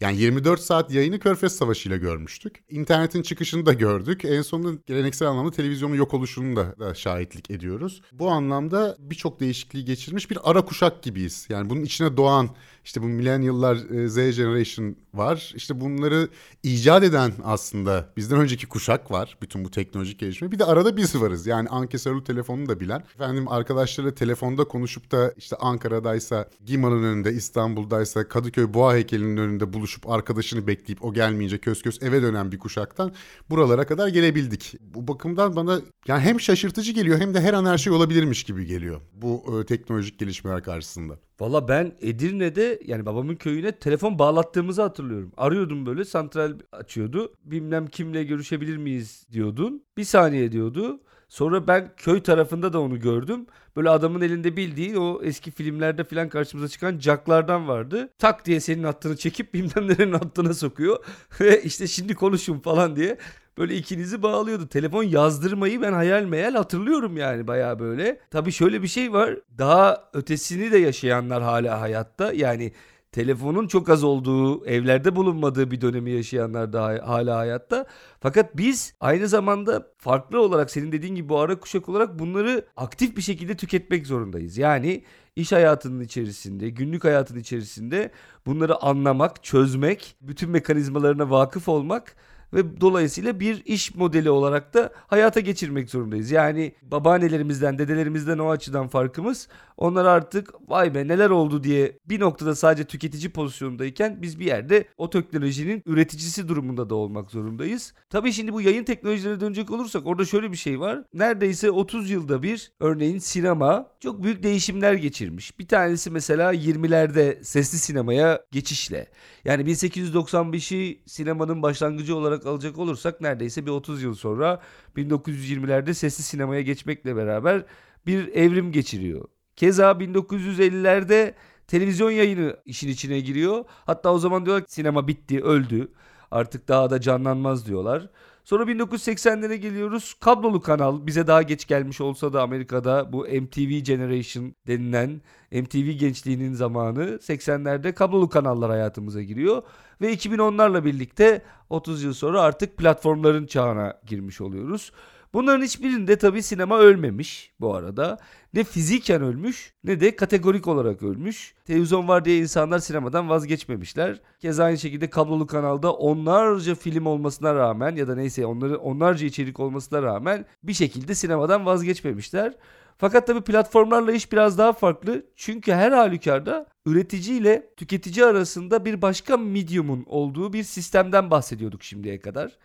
Yani 0.00 0.16
24 0.16 0.60
saat 0.60 0.90
yayını 0.90 1.18
Körfez 1.18 1.56
Savaşı 1.56 1.88
ile 1.88 1.98
görmüştük. 1.98 2.62
İnternetin 2.70 3.22
çıkışını 3.22 3.66
da 3.66 3.72
gördük. 3.72 4.24
En 4.24 4.42
sonunda 4.42 4.80
geleneksel 4.86 5.28
anlamda 5.28 5.50
televizyonun 5.50 5.94
yok 5.94 6.14
oluşunu 6.14 6.56
da, 6.56 6.74
da 6.78 6.94
şahitlik 6.94 7.50
ediyoruz. 7.50 8.02
Bu 8.12 8.30
anlamda 8.30 8.96
birçok 8.98 9.40
değişikliği 9.40 9.84
geçirmiş 9.84 10.30
bir 10.30 10.38
ara 10.50 10.64
kuşak 10.64 11.02
gibiyiz. 11.02 11.46
Yani 11.48 11.70
bunun 11.70 11.82
içine 11.82 12.16
doğan 12.16 12.50
işte 12.84 13.02
bu 13.02 13.06
millennial'lar 13.06 13.76
Z 14.06 14.36
Generation 14.36 14.96
var. 15.14 15.52
İşte 15.56 15.80
bunları 15.80 16.28
icat 16.62 17.04
eden 17.04 17.32
aslında 17.44 18.12
bizden 18.16 18.40
önceki 18.40 18.66
kuşak 18.66 19.10
var. 19.10 19.38
Bütün 19.42 19.64
bu 19.64 19.70
teknolojik 19.70 20.18
gelişme. 20.18 20.52
Bir 20.52 20.58
de 20.58 20.64
arada 20.64 20.96
biz 20.96 21.20
varız. 21.20 21.46
Yani 21.46 21.68
ankesörlü 21.68 22.24
telefonu 22.24 22.68
da 22.68 22.80
bilen. 22.80 23.04
Efendim 23.14 23.48
arkadaşlarıyla 23.48 24.14
telefonda 24.14 24.64
konuşup 24.88 25.12
da 25.12 25.32
işte 25.36 25.56
Ankara'daysa 25.56 26.48
Giman'ın 26.66 27.02
önünde, 27.02 27.32
İstanbul'daysa 27.32 28.28
Kadıköy 28.28 28.74
Boğa 28.74 28.94
heykelinin 28.94 29.36
önünde 29.36 29.72
buluşup 29.72 30.10
arkadaşını 30.10 30.66
bekleyip 30.66 31.04
o 31.04 31.12
gelmeyince 31.12 31.58
kös 31.58 31.82
kös 31.82 32.02
eve 32.02 32.22
dönen 32.22 32.52
bir 32.52 32.58
kuşaktan 32.58 33.12
buralara 33.50 33.86
kadar 33.86 34.08
gelebildik. 34.08 34.74
Bu 34.80 35.08
bakımdan 35.08 35.56
bana 35.56 35.80
yani 36.06 36.20
hem 36.20 36.40
şaşırtıcı 36.40 36.92
geliyor 36.92 37.20
hem 37.20 37.34
de 37.34 37.40
her 37.40 37.54
an 37.54 37.64
her 37.64 37.78
şey 37.78 37.92
olabilirmiş 37.92 38.44
gibi 38.44 38.66
geliyor 38.66 39.00
bu 39.12 39.60
e, 39.60 39.66
teknolojik 39.66 40.18
gelişmeler 40.18 40.62
karşısında. 40.62 41.18
Valla 41.40 41.68
ben 41.68 41.92
Edirne'de 42.00 42.80
yani 42.86 43.06
babamın 43.06 43.36
köyüne 43.36 43.72
telefon 43.72 44.18
bağlattığımızı 44.18 44.82
hatırlıyorum. 44.82 45.32
Arıyordum 45.36 45.86
böyle 45.86 46.04
santral 46.04 46.52
açıyordu. 46.72 47.32
Bilmem 47.44 47.86
kimle 47.86 48.24
görüşebilir 48.24 48.76
miyiz 48.76 49.26
diyordun. 49.32 49.82
Bir 49.96 50.04
saniye 50.04 50.52
diyordu. 50.52 51.00
Sonra 51.28 51.66
ben 51.66 51.90
köy 51.96 52.22
tarafında 52.22 52.72
da 52.72 52.80
onu 52.80 53.00
gördüm. 53.00 53.46
Böyle 53.76 53.90
adamın 53.90 54.20
elinde 54.20 54.56
bildiğin 54.56 54.94
o 54.96 55.20
eski 55.22 55.50
filmlerde 55.50 56.04
falan 56.04 56.28
karşımıza 56.28 56.68
çıkan 56.68 56.98
caklardan 56.98 57.68
vardı. 57.68 58.08
Tak 58.18 58.46
diye 58.46 58.60
senin 58.60 58.84
hattını 58.84 59.16
çekip 59.16 59.54
bilmem 59.54 59.88
nerenin 59.88 60.12
hattına 60.12 60.54
sokuyor. 60.54 61.04
Ve 61.40 61.62
işte 61.62 61.86
şimdi 61.86 62.14
konuşun 62.14 62.58
falan 62.60 62.96
diye 62.96 63.18
böyle 63.58 63.76
ikinizi 63.76 64.22
bağlıyordu. 64.22 64.68
Telefon 64.68 65.02
yazdırmayı 65.02 65.82
ben 65.82 65.92
hayal 65.92 66.24
meyal 66.24 66.54
hatırlıyorum 66.54 67.16
yani 67.16 67.46
baya 67.46 67.78
böyle. 67.78 68.20
Tabii 68.30 68.52
şöyle 68.52 68.82
bir 68.82 68.88
şey 68.88 69.12
var. 69.12 69.36
Daha 69.58 70.10
ötesini 70.12 70.72
de 70.72 70.78
yaşayanlar 70.78 71.42
hala 71.42 71.80
hayatta. 71.80 72.32
Yani 72.32 72.72
telefonun 73.12 73.66
çok 73.66 73.88
az 73.88 74.04
olduğu, 74.04 74.66
evlerde 74.66 75.16
bulunmadığı 75.16 75.70
bir 75.70 75.80
dönemi 75.80 76.10
yaşayanlar 76.10 76.72
da 76.72 76.82
hala 77.06 77.36
hayatta. 77.36 77.86
Fakat 78.20 78.56
biz 78.56 78.94
aynı 79.00 79.28
zamanda 79.28 79.86
farklı 79.98 80.40
olarak 80.40 80.70
senin 80.70 80.92
dediğin 80.92 81.14
gibi 81.14 81.28
bu 81.28 81.38
ara 81.38 81.60
kuşak 81.60 81.88
olarak 81.88 82.18
bunları 82.18 82.66
aktif 82.76 83.16
bir 83.16 83.22
şekilde 83.22 83.56
tüketmek 83.56 84.06
zorundayız. 84.06 84.58
Yani 84.58 85.04
iş 85.36 85.52
hayatının 85.52 86.00
içerisinde, 86.00 86.70
günlük 86.70 87.04
hayatın 87.04 87.38
içerisinde 87.38 88.10
bunları 88.46 88.82
anlamak, 88.82 89.44
çözmek, 89.44 90.16
bütün 90.20 90.50
mekanizmalarına 90.50 91.30
vakıf 91.30 91.68
olmak 91.68 92.16
ve 92.54 92.80
dolayısıyla 92.80 93.40
bir 93.40 93.62
iş 93.64 93.94
modeli 93.94 94.30
olarak 94.30 94.74
da 94.74 94.92
hayata 95.06 95.40
geçirmek 95.40 95.90
zorundayız. 95.90 96.30
Yani 96.30 96.72
babaannelerimizden, 96.82 97.78
dedelerimizden 97.78 98.38
o 98.38 98.50
açıdan 98.50 98.88
farkımız 98.88 99.48
onlar 99.76 100.04
artık 100.04 100.54
vay 100.68 100.94
be 100.94 101.08
neler 101.08 101.30
oldu 101.30 101.64
diye 101.64 101.98
bir 102.08 102.20
noktada 102.20 102.54
sadece 102.54 102.84
tüketici 102.84 103.30
pozisyondayken 103.30 104.22
biz 104.22 104.40
bir 104.40 104.46
yerde 104.46 104.84
o 104.98 105.10
teknolojinin 105.10 105.82
üreticisi 105.86 106.48
durumunda 106.48 106.90
da 106.90 106.94
olmak 106.94 107.30
zorundayız. 107.30 107.94
Tabii 108.10 108.32
şimdi 108.32 108.52
bu 108.52 108.60
yayın 108.60 108.84
teknolojilerine 108.84 109.40
dönecek 109.40 109.70
olursak 109.70 110.06
orada 110.06 110.24
şöyle 110.24 110.52
bir 110.52 110.56
şey 110.56 110.80
var. 110.80 111.04
Neredeyse 111.14 111.70
30 111.70 112.10
yılda 112.10 112.42
bir 112.42 112.72
örneğin 112.80 113.18
sinema 113.18 113.90
çok 114.00 114.22
büyük 114.22 114.42
değişimler 114.42 114.94
geçirmiş. 114.94 115.58
Bir 115.58 115.68
tanesi 115.68 116.10
mesela 116.10 116.54
20'lerde 116.54 117.44
sesli 117.44 117.78
sinemaya 117.78 118.40
geçişle. 118.52 119.06
Yani 119.44 119.62
1895'i 119.62 121.00
sinemanın 121.06 121.62
başlangıcı 121.62 122.16
olarak 122.16 122.37
alacak 122.46 122.78
olursak 122.78 123.20
neredeyse 123.20 123.66
bir 123.66 123.70
30 123.70 124.02
yıl 124.02 124.14
sonra 124.14 124.60
1920'lerde 124.96 125.94
sesli 125.94 126.22
sinemaya 126.22 126.60
geçmekle 126.62 127.16
beraber 127.16 127.64
bir 128.06 128.28
evrim 128.28 128.72
geçiriyor. 128.72 129.28
Keza 129.56 129.90
1950'lerde 129.90 131.34
televizyon 131.66 132.10
yayını 132.10 132.56
işin 132.64 132.88
içine 132.88 133.20
giriyor. 133.20 133.64
Hatta 133.68 134.12
o 134.12 134.18
zaman 134.18 134.46
diyorlar 134.46 134.64
ki 134.66 134.72
sinema 134.72 135.08
bitti, 135.08 135.42
öldü. 135.42 135.88
Artık 136.30 136.68
daha 136.68 136.90
da 136.90 137.00
canlanmaz 137.00 137.66
diyorlar. 137.66 138.08
Sonra 138.44 138.64
1980'lere 138.64 139.54
geliyoruz. 139.54 140.14
Kablolu 140.20 140.60
kanal 140.60 141.06
bize 141.06 141.26
daha 141.26 141.42
geç 141.42 141.66
gelmiş 141.66 142.00
olsa 142.00 142.32
da 142.32 142.42
Amerika'da 142.42 143.12
bu 143.12 143.18
MTV 143.18 143.78
Generation 143.78 144.54
denilen 144.66 145.20
MTV 145.52 145.90
gençliğinin 145.90 146.52
zamanı 146.52 147.04
80'lerde 147.04 147.92
kablolu 147.92 148.28
kanallar 148.28 148.70
hayatımıza 148.70 149.22
giriyor. 149.22 149.62
Ve 150.00 150.14
2010'larla 150.14 150.84
birlikte 150.84 151.42
30 151.70 152.02
yıl 152.02 152.12
sonra 152.12 152.40
artık 152.40 152.76
platformların 152.76 153.46
çağına 153.46 154.00
girmiş 154.06 154.40
oluyoruz. 154.40 154.92
Bunların 155.32 155.62
hiçbirinde 155.62 156.18
tabii 156.18 156.42
sinema 156.42 156.78
ölmemiş 156.78 157.52
bu 157.60 157.74
arada. 157.74 158.18
Ne 158.54 158.64
fiziken 158.64 159.22
ölmüş 159.22 159.72
ne 159.84 160.00
de 160.00 160.16
kategorik 160.16 160.68
olarak 160.68 161.02
ölmüş. 161.02 161.54
Televizyon 161.64 162.08
var 162.08 162.24
diye 162.24 162.38
insanlar 162.38 162.78
sinemadan 162.78 163.28
vazgeçmemişler. 163.28 164.20
Keza 164.40 164.64
aynı 164.64 164.78
şekilde 164.78 165.10
kablolu 165.10 165.46
kanalda 165.46 165.92
onlarca 165.92 166.74
film 166.74 167.06
olmasına 167.06 167.54
rağmen 167.54 167.96
ya 167.96 168.08
da 168.08 168.14
neyse 168.14 168.46
onları 168.46 168.78
onlarca 168.78 169.26
içerik 169.26 169.60
olmasına 169.60 170.02
rağmen 170.02 170.46
bir 170.62 170.74
şekilde 170.74 171.14
sinemadan 171.14 171.66
vazgeçmemişler. 171.66 172.54
Fakat 172.98 173.26
tabii 173.26 173.40
platformlarla 173.40 174.12
iş 174.12 174.32
biraz 174.32 174.58
daha 174.58 174.72
farklı. 174.72 175.26
Çünkü 175.36 175.72
her 175.72 175.92
halükarda 175.92 176.66
üretici 176.86 177.38
ile 177.38 177.70
tüketici 177.76 178.24
arasında 178.24 178.84
bir 178.84 179.02
başka 179.02 179.36
medium'un 179.36 180.04
olduğu 180.06 180.52
bir 180.52 180.62
sistemden 180.62 181.30
bahsediyorduk 181.30 181.82
şimdiye 181.82 182.20
kadar. 182.20 182.58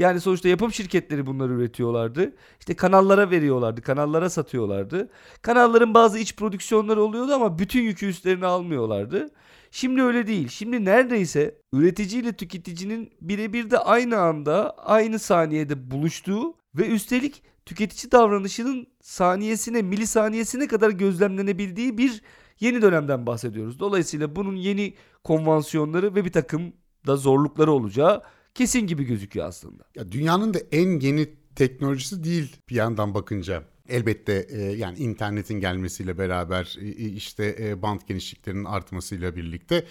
Yani 0.00 0.20
sonuçta 0.20 0.48
yapım 0.48 0.72
şirketleri 0.72 1.26
bunları 1.26 1.52
üretiyorlardı. 1.52 2.32
İşte 2.60 2.76
kanallara 2.76 3.30
veriyorlardı, 3.30 3.82
kanallara 3.82 4.30
satıyorlardı. 4.30 5.10
Kanalların 5.42 5.94
bazı 5.94 6.18
iç 6.18 6.36
prodüksiyonları 6.36 7.02
oluyordu 7.02 7.32
ama 7.34 7.58
bütün 7.58 7.82
yükü 7.82 8.06
üstlerine 8.06 8.46
almıyorlardı. 8.46 9.30
Şimdi 9.70 10.02
öyle 10.02 10.26
değil. 10.26 10.48
Şimdi 10.48 10.84
neredeyse 10.84 11.54
üretici 11.72 12.22
ile 12.22 12.32
tüketicinin 12.32 13.12
birebir 13.20 13.70
de 13.70 13.78
aynı 13.78 14.18
anda, 14.18 14.70
aynı 14.70 15.18
saniyede 15.18 15.90
buluştuğu 15.90 16.54
ve 16.74 16.86
üstelik 16.86 17.42
tüketici 17.66 18.12
davranışının 18.12 18.86
saniyesine, 19.00 19.82
milisaniyesine 19.82 20.66
kadar 20.66 20.90
gözlemlenebildiği 20.90 21.98
bir 21.98 22.22
yeni 22.60 22.82
dönemden 22.82 23.26
bahsediyoruz. 23.26 23.80
Dolayısıyla 23.80 24.36
bunun 24.36 24.56
yeni 24.56 24.94
konvansiyonları 25.24 26.14
ve 26.14 26.24
bir 26.24 26.32
takım 26.32 26.72
da 27.06 27.16
zorlukları 27.16 27.72
olacağı 27.72 28.22
kesin 28.54 28.86
gibi 28.86 29.04
gözüküyor 29.04 29.46
aslında. 29.46 29.84
Ya 29.94 30.12
dünyanın 30.12 30.54
da 30.54 30.58
en 30.72 31.00
yeni 31.00 31.28
teknolojisi 31.56 32.24
değil 32.24 32.56
bir 32.68 32.74
yandan 32.74 33.14
bakınca. 33.14 33.64
Elbette 33.88 34.46
e, 34.50 34.62
yani 34.62 34.98
internetin 34.98 35.60
gelmesiyle 35.60 36.18
beraber 36.18 36.76
e, 36.80 36.88
işte 37.08 37.56
e, 37.60 37.82
band 37.82 38.00
genişliklerinin 38.06 38.64
artmasıyla 38.64 39.36
birlikte 39.36 39.84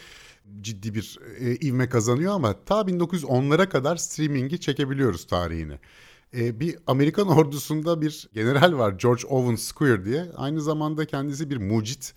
ciddi 0.62 0.96
bir 0.96 1.20
ivme 1.62 1.90
kazanıyor 1.90 2.34
ama 2.34 2.64
ta 2.66 2.82
1910'lara 2.82 3.70
kadar 3.70 3.98
streamingi 3.98 4.60
çekebiliyoruz 4.60 5.28
tarihini. 5.28 5.80
Bir 6.34 6.78
Amerikan 6.88 7.28
ordusunda 7.38 8.02
bir 8.02 8.30
general 8.34 8.78
var 8.78 8.92
George 8.92 9.28
Owen 9.28 9.56
Square 9.56 10.06
diye. 10.06 10.26
Aynı 10.36 10.62
zamanda 10.62 11.06
kendisi 11.06 11.50
bir 11.50 11.58
mucit 11.58 12.14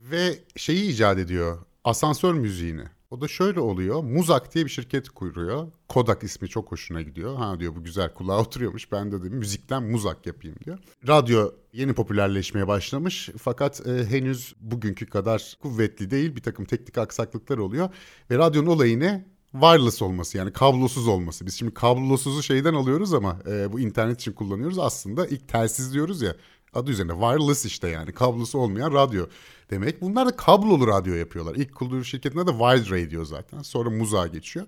ve 0.00 0.38
şeyi 0.56 0.90
icat 0.90 1.18
ediyor 1.18 1.58
asansör 1.84 2.34
müziğini. 2.34 2.84
O 3.14 3.20
da 3.20 3.28
şöyle 3.28 3.60
oluyor. 3.60 4.02
Muzak 4.02 4.54
diye 4.54 4.64
bir 4.64 4.70
şirket 4.70 5.08
kuruyor. 5.08 5.72
Kodak 5.88 6.22
ismi 6.22 6.48
çok 6.48 6.72
hoşuna 6.72 7.02
gidiyor. 7.02 7.36
Ha 7.36 7.60
diyor 7.60 7.76
bu 7.76 7.84
güzel 7.84 8.14
kulağa 8.14 8.40
oturuyormuş. 8.40 8.92
Ben 8.92 9.12
de 9.12 9.22
dedim 9.22 9.38
müzikten 9.38 9.82
muzak 9.82 10.26
yapayım 10.26 10.56
diyor. 10.64 10.78
Radyo 11.08 11.50
yeni 11.72 11.92
popülerleşmeye 11.92 12.68
başlamış. 12.68 13.30
Fakat 13.38 13.86
e, 13.86 14.06
henüz 14.06 14.54
bugünkü 14.60 15.06
kadar 15.06 15.56
kuvvetli 15.62 16.10
değil. 16.10 16.36
Bir 16.36 16.42
takım 16.42 16.64
teknik 16.64 16.98
aksaklıklar 16.98 17.58
oluyor. 17.58 17.88
Ve 18.30 18.38
radyonun 18.38 18.66
olayı 18.66 19.00
ne? 19.00 19.34
wireless 19.52 20.02
olması 20.02 20.38
yani 20.38 20.52
kablosuz 20.52 21.08
olması. 21.08 21.46
Biz 21.46 21.58
şimdi 21.58 21.74
kablosuzu 21.74 22.42
şeyden 22.42 22.74
alıyoruz 22.74 23.14
ama 23.14 23.38
e, 23.46 23.72
bu 23.72 23.80
internet 23.80 24.20
için 24.20 24.32
kullanıyoruz. 24.32 24.78
Aslında 24.78 25.26
ilk 25.26 25.48
telsiz 25.48 25.94
diyoruz 25.94 26.22
ya 26.22 26.36
adı 26.74 26.90
üzerinde 26.90 27.12
wireless 27.12 27.64
işte 27.64 27.88
yani 27.88 28.12
kablosu 28.12 28.58
olmayan 28.58 28.92
radyo 28.92 29.26
demek. 29.70 30.00
Bunlar 30.00 30.26
da 30.26 30.36
kablolu 30.36 30.86
radyo 30.86 31.14
yapıyorlar. 31.14 31.54
İlk 31.54 31.74
kurduğu 31.74 32.04
şirketin 32.04 32.38
adı 32.38 32.50
Wild 32.50 32.90
Radio 32.90 33.24
zaten. 33.24 33.62
Sonra 33.62 33.90
Muza 33.90 34.26
geçiyor 34.26 34.66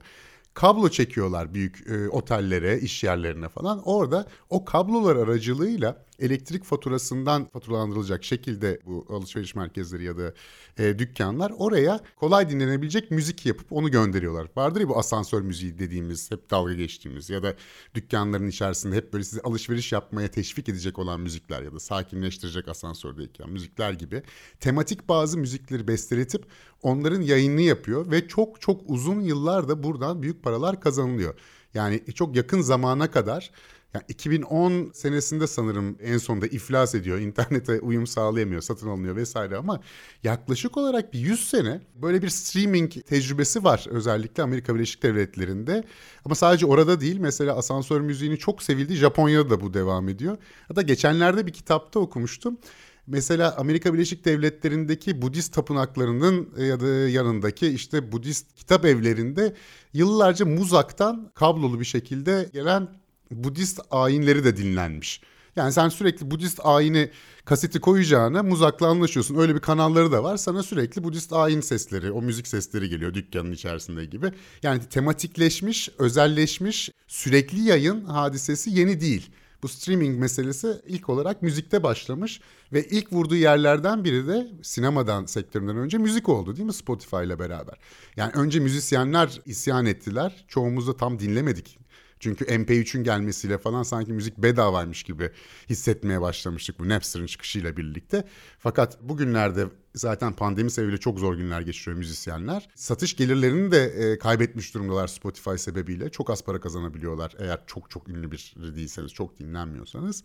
kablo 0.56 0.88
çekiyorlar 0.88 1.54
büyük 1.54 1.90
e, 1.90 2.08
otellere, 2.08 2.78
iş 2.78 3.04
yerlerine 3.04 3.48
falan. 3.48 3.82
Orada 3.84 4.26
o 4.50 4.64
kablolar 4.64 5.16
aracılığıyla 5.16 6.04
elektrik 6.18 6.64
faturasından 6.64 7.48
faturalandırılacak 7.48 8.24
şekilde 8.24 8.80
bu 8.86 9.06
alışveriş 9.08 9.54
merkezleri 9.54 10.04
ya 10.04 10.18
da 10.18 10.34
e, 10.78 10.98
dükkanlar 10.98 11.52
oraya 11.58 12.00
kolay 12.16 12.50
dinlenebilecek 12.50 13.10
müzik 13.10 13.46
yapıp 13.46 13.72
onu 13.72 13.90
gönderiyorlar. 13.90 14.48
Vardır 14.56 14.80
ya 14.80 14.88
bu 14.88 14.98
asansör 14.98 15.42
müziği 15.42 15.78
dediğimiz 15.78 16.30
hep 16.30 16.50
dalga 16.50 16.74
geçtiğimiz 16.74 17.30
ya 17.30 17.42
da 17.42 17.54
dükkanların 17.94 18.48
içerisinde 18.48 18.96
hep 18.96 19.12
böyle 19.12 19.24
sizi 19.24 19.42
alışveriş 19.42 19.92
yapmaya 19.92 20.28
teşvik 20.28 20.68
edecek 20.68 20.98
olan 20.98 21.20
müzikler 21.20 21.62
ya 21.62 21.72
da 21.72 21.80
sakinleştirecek 21.80 22.68
asansördeyken 22.68 23.50
müzikler 23.50 23.92
gibi 23.92 24.22
tematik 24.60 25.08
bazı 25.08 25.38
müzikleri 25.38 25.88
besteletip 25.88 26.46
onların 26.82 27.20
yayınını 27.20 27.62
yapıyor 27.62 28.10
ve 28.10 28.28
çok 28.28 28.60
çok 28.60 28.80
uzun 28.86 29.20
yıllarda 29.20 29.82
buradan 29.82 30.22
büyük 30.22 30.42
paralar 30.42 30.80
kazanılıyor. 30.80 31.34
Yani 31.74 32.02
çok 32.14 32.36
yakın 32.36 32.60
zamana 32.60 33.10
kadar 33.10 33.50
yani 33.94 34.04
2010 34.08 34.90
senesinde 34.94 35.46
sanırım 35.46 35.98
en 36.02 36.18
sonunda 36.18 36.46
iflas 36.46 36.94
ediyor. 36.94 37.18
İnternete 37.18 37.80
uyum 37.80 38.06
sağlayamıyor, 38.06 38.62
satın 38.62 38.88
alınıyor 38.88 39.16
vesaire 39.16 39.56
ama 39.56 39.80
yaklaşık 40.22 40.76
olarak 40.76 41.12
bir 41.12 41.18
100 41.18 41.48
sene 41.48 41.80
böyle 41.94 42.22
bir 42.22 42.28
streaming 42.28 42.92
tecrübesi 43.06 43.64
var 43.64 43.86
özellikle 43.90 44.42
Amerika 44.42 44.74
Birleşik 44.74 45.02
Devletleri'nde. 45.02 45.84
Ama 46.24 46.34
sadece 46.34 46.66
orada 46.66 47.00
değil 47.00 47.18
mesela 47.18 47.56
asansör 47.56 48.00
müziğini 48.00 48.38
çok 48.38 48.62
sevildi. 48.62 48.94
Japonya'da 48.94 49.50
da 49.50 49.60
bu 49.60 49.74
devam 49.74 50.08
ediyor. 50.08 50.38
Hatta 50.68 50.82
geçenlerde 50.82 51.46
bir 51.46 51.52
kitapta 51.52 52.00
okumuştum. 52.00 52.58
Mesela 53.06 53.56
Amerika 53.56 53.94
Birleşik 53.94 54.24
Devletleri'ndeki 54.24 55.22
Budist 55.22 55.54
tapınaklarının 55.54 56.54
e, 56.56 56.64
ya 56.64 56.80
da 56.80 56.86
yanındaki 56.86 57.66
işte 57.66 58.12
Budist 58.12 58.54
kitap 58.54 58.84
evlerinde 58.84 59.54
yıllarca 59.92 60.46
muzaktan 60.46 61.30
kablolu 61.34 61.80
bir 61.80 61.84
şekilde 61.84 62.50
gelen 62.52 62.88
Budist 63.30 63.80
ayinleri 63.90 64.44
de 64.44 64.56
dinlenmiş. 64.56 65.20
Yani 65.56 65.72
sen 65.72 65.88
sürekli 65.88 66.30
Budist 66.30 66.60
ayini 66.64 67.10
kaseti 67.44 67.80
koyacağına 67.80 68.42
muzakla 68.42 68.86
anlaşıyorsun. 68.86 69.34
Öyle 69.34 69.54
bir 69.54 69.60
kanalları 69.60 70.12
da 70.12 70.24
var. 70.24 70.36
Sana 70.36 70.62
sürekli 70.62 71.04
Budist 71.04 71.32
ayin 71.32 71.60
sesleri, 71.60 72.12
o 72.12 72.22
müzik 72.22 72.48
sesleri 72.48 72.88
geliyor 72.88 73.14
dükkanın 73.14 73.52
içerisinde 73.52 74.04
gibi. 74.04 74.32
Yani 74.62 74.80
tematikleşmiş, 74.90 75.88
özelleşmiş, 75.98 76.90
sürekli 77.06 77.60
yayın 77.60 78.04
hadisesi 78.04 78.70
yeni 78.70 79.00
değil. 79.00 79.30
Bu 79.62 79.68
streaming 79.68 80.18
meselesi 80.18 80.82
ilk 80.86 81.08
olarak 81.08 81.42
müzikte 81.42 81.82
başlamış 81.82 82.40
ve 82.72 82.84
ilk 82.84 83.12
vurduğu 83.12 83.36
yerlerden 83.36 84.04
biri 84.04 84.26
de 84.26 84.48
sinemadan 84.62 85.26
sektöründen 85.26 85.76
önce 85.76 85.98
müzik 85.98 86.28
oldu 86.28 86.56
değil 86.56 86.66
mi 86.66 86.72
Spotify 86.72 87.16
ile 87.16 87.38
beraber. 87.38 87.74
Yani 88.16 88.32
önce 88.32 88.60
müzisyenler 88.60 89.40
isyan 89.46 89.86
ettiler. 89.86 90.44
Çoğumuz 90.48 90.88
da 90.88 90.96
tam 90.96 91.18
dinlemedik 91.18 91.78
çünkü 92.20 92.44
MP3'ün 92.44 93.04
gelmesiyle 93.04 93.58
falan 93.58 93.82
sanki 93.82 94.12
müzik 94.12 94.38
bedavaymış 94.38 95.02
gibi 95.02 95.30
hissetmeye 95.70 96.20
başlamıştık 96.20 96.78
bu 96.78 96.88
Napster'ın 96.88 97.26
çıkışıyla 97.26 97.76
birlikte. 97.76 98.24
Fakat 98.58 99.02
bugünlerde 99.02 99.66
zaten 99.94 100.32
pandemi 100.32 100.70
sebebiyle 100.70 100.98
çok 100.98 101.18
zor 101.18 101.34
günler 101.34 101.60
geçiriyor 101.60 101.98
müzisyenler. 101.98 102.68
Satış 102.74 103.16
gelirlerini 103.16 103.72
de 103.72 103.84
e, 103.84 104.18
kaybetmiş 104.18 104.74
durumdalar 104.74 105.06
Spotify 105.06 105.56
sebebiyle. 105.56 106.10
Çok 106.10 106.30
az 106.30 106.44
para 106.44 106.60
kazanabiliyorlar 106.60 107.34
eğer 107.38 107.60
çok 107.66 107.90
çok 107.90 108.08
ünlü 108.08 108.30
bir 108.30 108.54
değilseniz, 108.76 109.12
çok 109.12 109.38
dinlenmiyorsanız. 109.38 110.22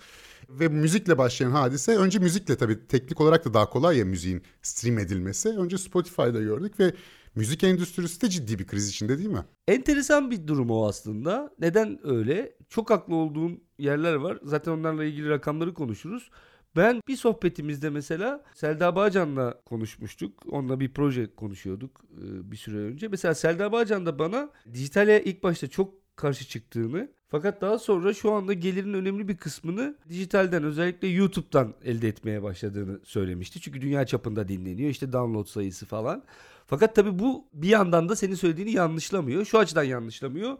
Ve 0.49 0.67
müzikle 0.67 1.17
başlayan 1.17 1.51
hadise 1.51 1.97
önce 1.97 2.19
müzikle 2.19 2.57
tabii 2.57 2.87
teknik 2.87 3.21
olarak 3.21 3.45
da 3.45 3.53
daha 3.53 3.69
kolay 3.69 3.97
ya 3.97 4.05
müziğin 4.05 4.41
stream 4.61 4.99
edilmesi. 4.99 5.49
Önce 5.49 5.77
Spotify'da 5.77 6.41
gördük 6.41 6.79
ve 6.79 6.93
müzik 7.35 7.63
endüstrisi 7.63 8.21
de 8.21 8.29
ciddi 8.29 8.59
bir 8.59 8.67
kriz 8.67 8.89
içinde 8.89 9.17
değil 9.17 9.29
mi? 9.29 9.45
Enteresan 9.67 10.31
bir 10.31 10.47
durum 10.47 10.69
o 10.69 10.87
aslında. 10.87 11.53
Neden 11.59 11.99
öyle? 12.03 12.57
Çok 12.69 12.89
haklı 12.89 13.15
olduğun 13.15 13.63
yerler 13.77 14.13
var. 14.13 14.39
Zaten 14.43 14.71
onlarla 14.71 15.03
ilgili 15.03 15.29
rakamları 15.29 15.73
konuşuruz. 15.73 16.29
Ben 16.75 17.01
bir 17.07 17.15
sohbetimizde 17.15 17.89
mesela 17.89 18.43
Selda 18.53 18.95
Bağcan'la 18.95 19.61
konuşmuştuk. 19.65 20.43
Onunla 20.51 20.79
bir 20.79 20.93
proje 20.93 21.35
konuşuyorduk 21.35 22.01
e, 22.17 22.51
bir 22.51 22.57
süre 22.57 22.77
önce. 22.77 23.07
Mesela 23.07 23.35
Selda 23.35 23.71
Bağcan 23.71 24.05
da 24.05 24.19
bana 24.19 24.49
dijitale 24.73 25.23
ilk 25.23 25.43
başta 25.43 25.67
çok 25.67 26.15
karşı 26.15 26.47
çıktığını 26.47 27.11
fakat 27.31 27.61
daha 27.61 27.79
sonra 27.79 28.13
şu 28.13 28.31
anda 28.31 28.53
gelirin 28.53 28.93
önemli 28.93 29.27
bir 29.27 29.37
kısmını 29.37 29.95
dijitalden 30.09 30.63
özellikle 30.63 31.07
YouTube'dan 31.07 31.73
elde 31.83 32.07
etmeye 32.07 32.43
başladığını 32.43 32.99
söylemişti. 33.03 33.61
Çünkü 33.61 33.81
dünya 33.81 34.05
çapında 34.05 34.47
dinleniyor 34.47 34.89
işte 34.89 35.13
download 35.13 35.45
sayısı 35.45 35.85
falan. 35.85 36.23
Fakat 36.67 36.95
tabii 36.95 37.19
bu 37.19 37.47
bir 37.53 37.69
yandan 37.69 38.09
da 38.09 38.15
senin 38.15 38.35
söylediğini 38.35 38.71
yanlışlamıyor. 38.71 39.45
Şu 39.45 39.59
açıdan 39.59 39.83
yanlışlamıyor. 39.83 40.57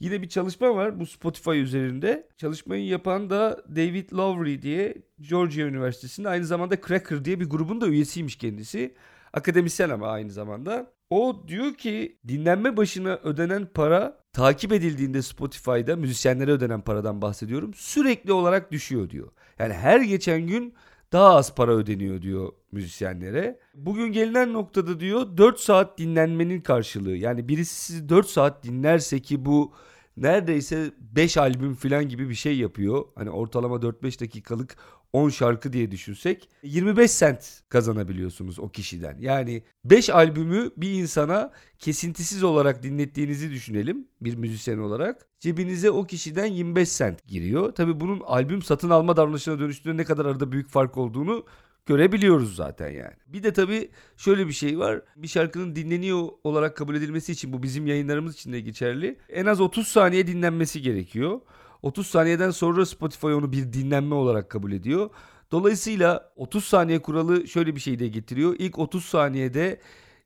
Yine 0.00 0.22
bir 0.22 0.28
çalışma 0.28 0.74
var 0.76 1.00
bu 1.00 1.06
Spotify 1.06 1.58
üzerinde. 1.58 2.28
Çalışmayı 2.36 2.86
yapan 2.86 3.30
da 3.30 3.64
David 3.76 4.12
Lowry 4.12 4.62
diye 4.62 4.94
Georgia 5.20 5.66
Üniversitesi'nde 5.66 6.28
aynı 6.28 6.44
zamanda 6.46 6.80
Cracker 6.80 7.24
diye 7.24 7.40
bir 7.40 7.50
grubun 7.50 7.80
da 7.80 7.86
üyesiymiş 7.86 8.36
kendisi. 8.36 8.94
Akademisyen 9.32 9.90
ama 9.90 10.08
aynı 10.08 10.30
zamanda. 10.30 10.95
O 11.10 11.44
diyor 11.48 11.74
ki 11.74 12.18
dinlenme 12.28 12.76
başına 12.76 13.14
ödenen 13.24 13.68
para 13.74 14.18
takip 14.32 14.72
edildiğinde 14.72 15.22
Spotify'da 15.22 15.96
müzisyenlere 15.96 16.50
ödenen 16.50 16.80
paradan 16.80 17.22
bahsediyorum. 17.22 17.74
Sürekli 17.74 18.32
olarak 18.32 18.72
düşüyor 18.72 19.10
diyor. 19.10 19.28
Yani 19.58 19.74
her 19.74 20.00
geçen 20.00 20.46
gün 20.46 20.74
daha 21.12 21.34
az 21.34 21.54
para 21.54 21.72
ödeniyor 21.72 22.22
diyor 22.22 22.52
müzisyenlere. 22.72 23.58
Bugün 23.74 24.12
gelinen 24.12 24.52
noktada 24.52 25.00
diyor 25.00 25.36
4 25.36 25.60
saat 25.60 25.98
dinlenmenin 25.98 26.60
karşılığı. 26.60 27.16
Yani 27.16 27.48
birisi 27.48 27.74
sizi 27.74 28.08
4 28.08 28.26
saat 28.26 28.64
dinlerse 28.64 29.20
ki 29.20 29.44
bu 29.44 29.72
neredeyse 30.16 30.90
5 31.00 31.36
albüm 31.36 31.74
falan 31.74 32.08
gibi 32.08 32.28
bir 32.28 32.34
şey 32.34 32.58
yapıyor. 32.58 33.04
Hani 33.14 33.30
ortalama 33.30 33.76
4-5 33.76 34.20
dakikalık 34.20 34.76
10 35.16 35.28
şarkı 35.28 35.72
diye 35.72 35.90
düşünsek 35.90 36.48
25 36.62 37.10
sent 37.10 37.62
kazanabiliyorsunuz 37.68 38.58
o 38.58 38.68
kişiden. 38.68 39.16
Yani 39.20 39.62
5 39.84 40.10
albümü 40.10 40.70
bir 40.76 40.90
insana 40.90 41.52
kesintisiz 41.78 42.42
olarak 42.42 42.82
dinlettiğinizi 42.82 43.50
düşünelim 43.50 44.08
bir 44.20 44.34
müzisyen 44.34 44.78
olarak. 44.78 45.26
Cebinize 45.40 45.90
o 45.90 46.04
kişiden 46.04 46.46
25 46.46 46.88
sent 46.88 47.26
giriyor. 47.26 47.72
Tabi 47.72 48.00
bunun 48.00 48.20
albüm 48.20 48.62
satın 48.62 48.90
alma 48.90 49.16
davranışına 49.16 49.58
dönüştüğünde 49.58 49.96
ne 49.96 50.04
kadar 50.04 50.26
arada 50.26 50.52
büyük 50.52 50.68
fark 50.68 50.96
olduğunu 50.96 51.44
görebiliyoruz 51.86 52.56
zaten 52.56 52.90
yani. 52.90 53.14
Bir 53.26 53.42
de 53.42 53.52
tabii 53.52 53.90
şöyle 54.16 54.46
bir 54.46 54.52
şey 54.52 54.78
var. 54.78 55.02
Bir 55.16 55.28
şarkının 55.28 55.76
dinleniyor 55.76 56.28
olarak 56.44 56.76
kabul 56.76 56.94
edilmesi 56.94 57.32
için 57.32 57.52
bu 57.52 57.62
bizim 57.62 57.86
yayınlarımız 57.86 58.34
için 58.34 58.52
de 58.52 58.60
geçerli. 58.60 59.18
En 59.28 59.46
az 59.46 59.60
30 59.60 59.88
saniye 59.88 60.26
dinlenmesi 60.26 60.82
gerekiyor. 60.82 61.40
30 61.82 62.06
saniyeden 62.06 62.50
sonra 62.50 62.86
Spotify 62.86 63.26
onu 63.26 63.52
bir 63.52 63.72
dinlenme 63.72 64.14
olarak 64.14 64.50
kabul 64.50 64.72
ediyor. 64.72 65.10
Dolayısıyla 65.52 66.32
30 66.36 66.64
saniye 66.64 67.02
kuralı 67.02 67.48
şöyle 67.48 67.74
bir 67.74 67.80
şey 67.80 67.98
de 67.98 68.08
getiriyor. 68.08 68.56
İlk 68.58 68.78
30 68.78 69.04
saniyede 69.04 69.80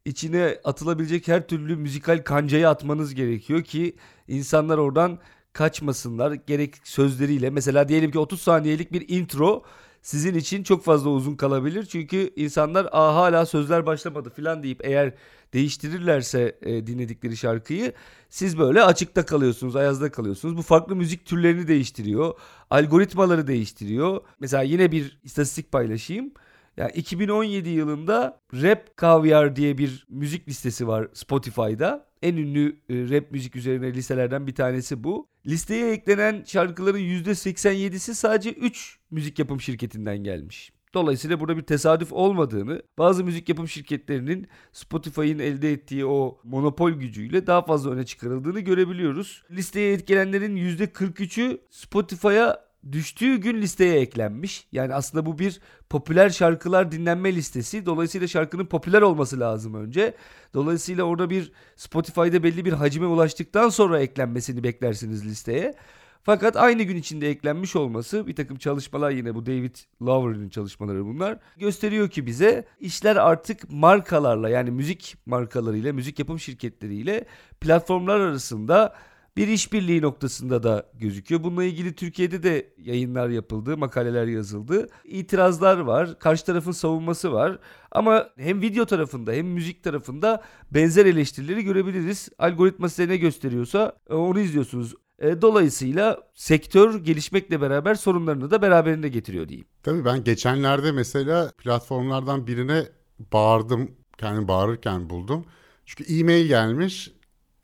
içine 0.04 0.58
atılabilecek 0.64 1.28
her 1.28 1.46
türlü 1.46 1.76
müzikal 1.76 2.24
kancayı 2.24 2.68
atmanız 2.68 3.14
gerekiyor 3.14 3.62
ki 3.62 3.96
insanlar 4.28 4.78
oradan 4.78 5.18
kaçmasınlar. 5.52 6.32
Gerek 6.32 6.74
sözleriyle 6.84 7.50
mesela 7.50 7.88
diyelim 7.88 8.10
ki 8.10 8.18
30 8.18 8.40
saniyelik 8.40 8.92
bir 8.92 9.08
intro 9.08 9.62
sizin 10.02 10.34
için 10.34 10.62
çok 10.62 10.84
fazla 10.84 11.10
uzun 11.10 11.36
kalabilir. 11.36 11.84
Çünkü 11.84 12.30
insanlar 12.36 12.88
Aa, 12.92 13.14
hala 13.14 13.46
sözler 13.46 13.86
başlamadı 13.86 14.30
falan 14.30 14.62
deyip 14.62 14.80
eğer 14.84 15.14
değiştirirlerse 15.52 16.58
e, 16.62 16.86
dinledikleri 16.86 17.36
şarkıyı 17.36 17.92
siz 18.28 18.58
böyle 18.58 18.82
açıkta 18.82 19.26
kalıyorsunuz, 19.26 19.76
ayazda 19.76 20.10
kalıyorsunuz. 20.10 20.56
Bu 20.56 20.62
farklı 20.62 20.96
müzik 20.96 21.26
türlerini 21.26 21.68
değiştiriyor. 21.68 22.34
Algoritmaları 22.70 23.46
değiştiriyor. 23.46 24.20
Mesela 24.40 24.62
yine 24.62 24.92
bir 24.92 25.20
istatistik 25.24 25.72
paylaşayım. 25.72 26.32
Yani 26.76 26.92
2017 26.92 27.68
yılında 27.68 28.40
Rap 28.54 28.98
Caviar 29.00 29.56
diye 29.56 29.78
bir 29.78 30.06
müzik 30.08 30.48
listesi 30.48 30.88
var 30.88 31.08
Spotify'da. 31.14 32.09
En 32.22 32.36
ünlü 32.36 32.80
e, 32.88 32.94
rap 32.94 33.30
müzik 33.30 33.56
üzerine 33.56 33.94
listelerden 33.94 34.46
bir 34.46 34.54
tanesi 34.54 35.04
bu. 35.04 35.28
Listeye 35.46 35.92
eklenen 35.92 36.44
şarkıların 36.46 36.98
%87'si 36.98 38.14
sadece 38.14 38.52
3 38.52 38.98
müzik 39.10 39.38
yapım 39.38 39.60
şirketinden 39.60 40.18
gelmiş. 40.18 40.72
Dolayısıyla 40.94 41.40
burada 41.40 41.56
bir 41.56 41.62
tesadüf 41.62 42.12
olmadığını, 42.12 42.82
bazı 42.98 43.24
müzik 43.24 43.48
yapım 43.48 43.68
şirketlerinin 43.68 44.48
Spotify'ın 44.72 45.38
elde 45.38 45.72
ettiği 45.72 46.06
o 46.06 46.40
monopol 46.44 46.90
gücüyle 46.90 47.46
daha 47.46 47.62
fazla 47.62 47.90
öne 47.90 48.06
çıkarıldığını 48.06 48.60
görebiliyoruz. 48.60 49.42
Listeye 49.50 49.92
etkilenenlerin 49.92 50.56
%43'ü 50.56 51.58
Spotify'a 51.70 52.69
düştüğü 52.92 53.36
gün 53.36 53.62
listeye 53.62 54.00
eklenmiş. 54.00 54.66
Yani 54.72 54.94
aslında 54.94 55.26
bu 55.26 55.38
bir 55.38 55.60
popüler 55.90 56.30
şarkılar 56.30 56.92
dinlenme 56.92 57.34
listesi. 57.34 57.86
Dolayısıyla 57.86 58.26
şarkının 58.26 58.66
popüler 58.66 59.02
olması 59.02 59.40
lazım 59.40 59.74
önce. 59.74 60.14
Dolayısıyla 60.54 61.04
orada 61.04 61.30
bir 61.30 61.52
Spotify'da 61.76 62.42
belli 62.42 62.64
bir 62.64 62.72
hacime 62.72 63.06
ulaştıktan 63.06 63.68
sonra 63.68 64.00
eklenmesini 64.00 64.64
beklersiniz 64.64 65.26
listeye. 65.26 65.74
Fakat 66.22 66.56
aynı 66.56 66.82
gün 66.82 66.96
içinde 66.96 67.30
eklenmiş 67.30 67.76
olması 67.76 68.26
bir 68.26 68.36
takım 68.36 68.56
çalışmalar 68.58 69.10
yine 69.10 69.34
bu 69.34 69.46
David 69.46 69.76
Lowery'nin 70.02 70.48
çalışmaları 70.48 71.06
bunlar 71.06 71.38
gösteriyor 71.56 72.08
ki 72.08 72.26
bize 72.26 72.64
işler 72.80 73.16
artık 73.16 73.70
markalarla 73.70 74.48
yani 74.48 74.70
müzik 74.70 75.16
markalarıyla 75.26 75.92
müzik 75.92 76.18
yapım 76.18 76.40
şirketleriyle 76.40 77.24
platformlar 77.60 78.20
arasında 78.20 78.94
bir 79.36 79.48
işbirliği 79.48 80.02
noktasında 80.02 80.62
da 80.62 80.86
gözüküyor. 80.94 81.42
Bununla 81.42 81.64
ilgili 81.64 81.94
Türkiye'de 81.94 82.42
de 82.42 82.72
yayınlar 82.78 83.28
yapıldı, 83.28 83.76
makaleler 83.76 84.26
yazıldı. 84.26 84.88
İtirazlar 85.04 85.78
var, 85.78 86.18
karşı 86.18 86.44
tarafın 86.44 86.72
savunması 86.72 87.32
var. 87.32 87.58
Ama 87.90 88.30
hem 88.36 88.62
video 88.62 88.86
tarafında 88.86 89.32
hem 89.32 89.46
müzik 89.46 89.84
tarafında 89.84 90.42
benzer 90.70 91.06
eleştirileri 91.06 91.64
görebiliriz. 91.64 92.28
Algoritma 92.38 92.88
size 92.88 93.08
ne 93.08 93.16
gösteriyorsa 93.16 93.92
e, 94.10 94.14
onu 94.14 94.40
izliyorsunuz. 94.40 94.94
E, 95.18 95.42
dolayısıyla 95.42 96.22
sektör 96.34 97.04
gelişmekle 97.04 97.60
beraber 97.60 97.94
sorunlarını 97.94 98.50
da 98.50 98.62
beraberinde 98.62 99.08
getiriyor 99.08 99.48
diyeyim. 99.48 99.66
Tabii 99.82 100.04
ben 100.04 100.24
geçenlerde 100.24 100.92
mesela 100.92 101.52
platformlardan 101.58 102.46
birine 102.46 102.86
bağırdım. 103.32 103.90
Kendimi 104.18 104.48
bağırırken 104.48 105.10
buldum. 105.10 105.44
Çünkü 105.86 106.18
e-mail 106.18 106.46
gelmiş. 106.46 107.12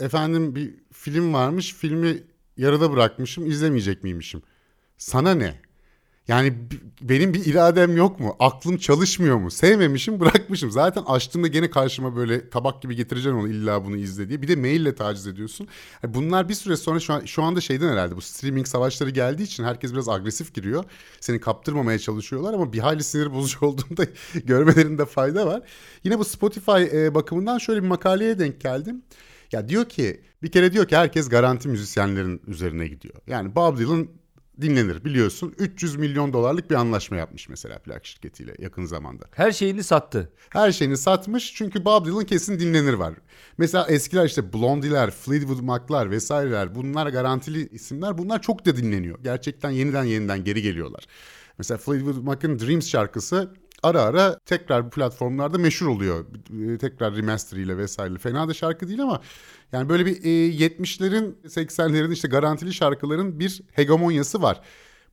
Efendim 0.00 0.54
bir 0.54 0.74
film 1.06 1.34
varmış. 1.34 1.74
Filmi 1.74 2.22
yarıda 2.56 2.92
bırakmışım. 2.92 3.46
izlemeyecek 3.46 4.04
miymişim? 4.04 4.42
Sana 4.98 5.34
ne? 5.34 5.60
Yani 6.28 6.54
benim 7.00 7.34
bir 7.34 7.46
iradem 7.46 7.96
yok 7.96 8.20
mu? 8.20 8.36
Aklım 8.38 8.76
çalışmıyor 8.76 9.36
mu? 9.36 9.50
Sevmemişim 9.50 10.20
bırakmışım. 10.20 10.70
Zaten 10.70 11.02
açtığımda 11.02 11.46
gene 11.46 11.70
karşıma 11.70 12.16
böyle 12.16 12.50
tabak 12.50 12.82
gibi 12.82 12.96
getireceksin 12.96 13.38
onu 13.38 13.48
illa 13.48 13.84
bunu 13.84 13.96
izle 13.96 14.28
diye. 14.28 14.42
Bir 14.42 14.48
de 14.48 14.56
maille 14.56 14.94
taciz 14.94 15.26
ediyorsun. 15.26 15.68
Yani 16.02 16.14
bunlar 16.14 16.48
bir 16.48 16.54
süre 16.54 16.76
sonra 16.76 17.00
şu, 17.00 17.12
an, 17.12 17.24
şu 17.24 17.42
anda 17.42 17.60
şeyden 17.60 17.88
herhalde 17.88 18.16
bu 18.16 18.20
streaming 18.20 18.66
savaşları 18.66 19.10
geldiği 19.10 19.42
için 19.42 19.64
herkes 19.64 19.92
biraz 19.92 20.08
agresif 20.08 20.54
giriyor. 20.54 20.84
Seni 21.20 21.40
kaptırmamaya 21.40 21.98
çalışıyorlar 21.98 22.54
ama 22.54 22.72
bir 22.72 22.78
hayli 22.78 23.04
sinir 23.04 23.32
bozucu 23.32 23.58
olduğunda 23.66 24.06
görmelerinde 24.44 25.04
fayda 25.04 25.46
var. 25.46 25.62
Yine 26.04 26.18
bu 26.18 26.24
Spotify 26.24 26.82
e, 26.92 27.14
bakımından 27.14 27.58
şöyle 27.58 27.82
bir 27.82 27.88
makaleye 27.88 28.38
denk 28.38 28.60
geldim. 28.60 29.02
Ya 29.52 29.68
diyor 29.68 29.88
ki 29.88 30.20
bir 30.42 30.50
kere 30.50 30.72
diyor 30.72 30.88
ki 30.88 30.96
herkes 30.96 31.28
garanti 31.28 31.68
müzisyenlerin 31.68 32.42
üzerine 32.46 32.88
gidiyor. 32.88 33.14
Yani 33.26 33.54
Bob 33.54 33.78
Dylan 33.78 34.08
dinlenir 34.60 35.04
biliyorsun. 35.04 35.54
300 35.58 35.96
milyon 35.96 36.32
dolarlık 36.32 36.70
bir 36.70 36.74
anlaşma 36.74 37.16
yapmış 37.16 37.48
mesela 37.48 37.78
plak 37.78 38.06
şirketiyle 38.06 38.54
yakın 38.58 38.84
zamanda. 38.84 39.24
Her 39.30 39.52
şeyini 39.52 39.84
sattı. 39.84 40.32
Her 40.50 40.72
şeyini 40.72 40.96
satmış 40.96 41.54
çünkü 41.54 41.84
Bob 41.84 42.06
Dylan 42.06 42.24
kesin 42.24 42.60
dinlenir 42.60 42.92
var. 42.92 43.14
Mesela 43.58 43.86
eskiler 43.86 44.26
işte 44.26 44.52
Blondie'ler, 44.52 45.10
Fleetwood 45.10 45.60
Mac'lar 45.60 46.10
vesaireler 46.10 46.74
bunlar 46.74 47.06
garantili 47.06 47.68
isimler 47.68 48.18
bunlar 48.18 48.42
çok 48.42 48.66
da 48.66 48.76
dinleniyor. 48.76 49.18
Gerçekten 49.22 49.70
yeniden 49.70 50.04
yeniden 50.04 50.44
geri 50.44 50.62
geliyorlar. 50.62 51.06
Mesela 51.58 51.78
Fleetwood 51.78 52.22
Mac'ın 52.22 52.58
Dreams 52.58 52.88
şarkısı 52.88 53.54
ara 53.86 54.02
ara 54.02 54.38
tekrar 54.38 54.90
platformlarda 54.90 55.58
meşhur 55.58 55.86
oluyor. 55.86 56.24
E, 56.74 56.78
tekrar 56.78 57.16
remaster 57.16 57.56
ile 57.56 57.78
vesaire. 57.78 58.18
Fena 58.18 58.48
da 58.48 58.54
şarkı 58.54 58.88
değil 58.88 59.02
ama 59.02 59.20
yani 59.72 59.88
böyle 59.88 60.06
bir 60.06 60.24
e, 60.24 60.28
70'lerin 60.66 61.34
80'lerin 61.44 62.12
işte 62.12 62.28
garantili 62.28 62.74
şarkıların 62.74 63.40
bir 63.40 63.62
hegemonyası 63.72 64.42
var. 64.42 64.60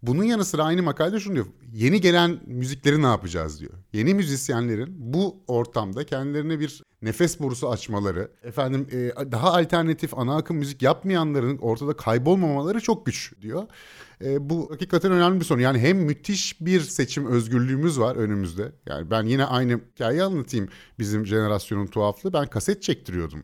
Bunun 0.04 0.24
yanı 0.24 0.46
sıra 0.46 0.64
aynı 0.64 0.84
makalede 0.84 1.20
şunu 1.20 1.36
diyor. 1.36 1.46
Yeni 1.74 2.02
gelen 2.02 2.40
müzikleri 2.46 3.02
ne 3.02 3.06
yapacağız 3.06 3.60
diyor. 3.60 3.74
Yeni 3.94 4.14
müzisyenlerin 4.14 4.96
bu 4.98 5.44
ortamda 5.48 6.06
kendilerine 6.06 6.60
bir 6.60 6.84
nefes 7.02 7.40
borusu 7.40 7.70
açmaları, 7.70 8.32
efendim 8.44 8.88
e, 8.92 9.32
daha 9.32 9.54
alternatif 9.54 10.18
ana 10.18 10.36
akım 10.36 10.58
müzik 10.58 10.82
yapmayanların 10.82 11.58
ortada 11.58 11.94
kaybolmamaları 11.98 12.80
çok 12.80 13.06
güç 13.06 13.34
diyor. 13.42 13.64
E, 14.24 14.50
bu 14.50 14.72
hakikaten 14.72 15.12
önemli 15.12 15.40
bir 15.40 15.46
sorun. 15.46 15.62
Yani 15.62 15.80
hem 15.80 15.98
müthiş 15.98 16.62
bir 16.62 16.82
seçim 16.82 17.28
özgürlüğümüz 17.28 18.00
var 18.00 18.16
önümüzde. 18.16 18.72
Yani 18.86 19.12
ben 19.12 19.24
yine 19.24 19.46
aynı 19.46 19.80
hikayeyi 19.96 20.24
anlatayım. 20.24 20.70
Bizim 21.00 21.26
jenerasyonun 21.26 21.88
tuhaflığı. 21.88 22.34
Ben 22.34 22.48
kaset 22.48 22.84
çektiriyordum. 22.84 23.44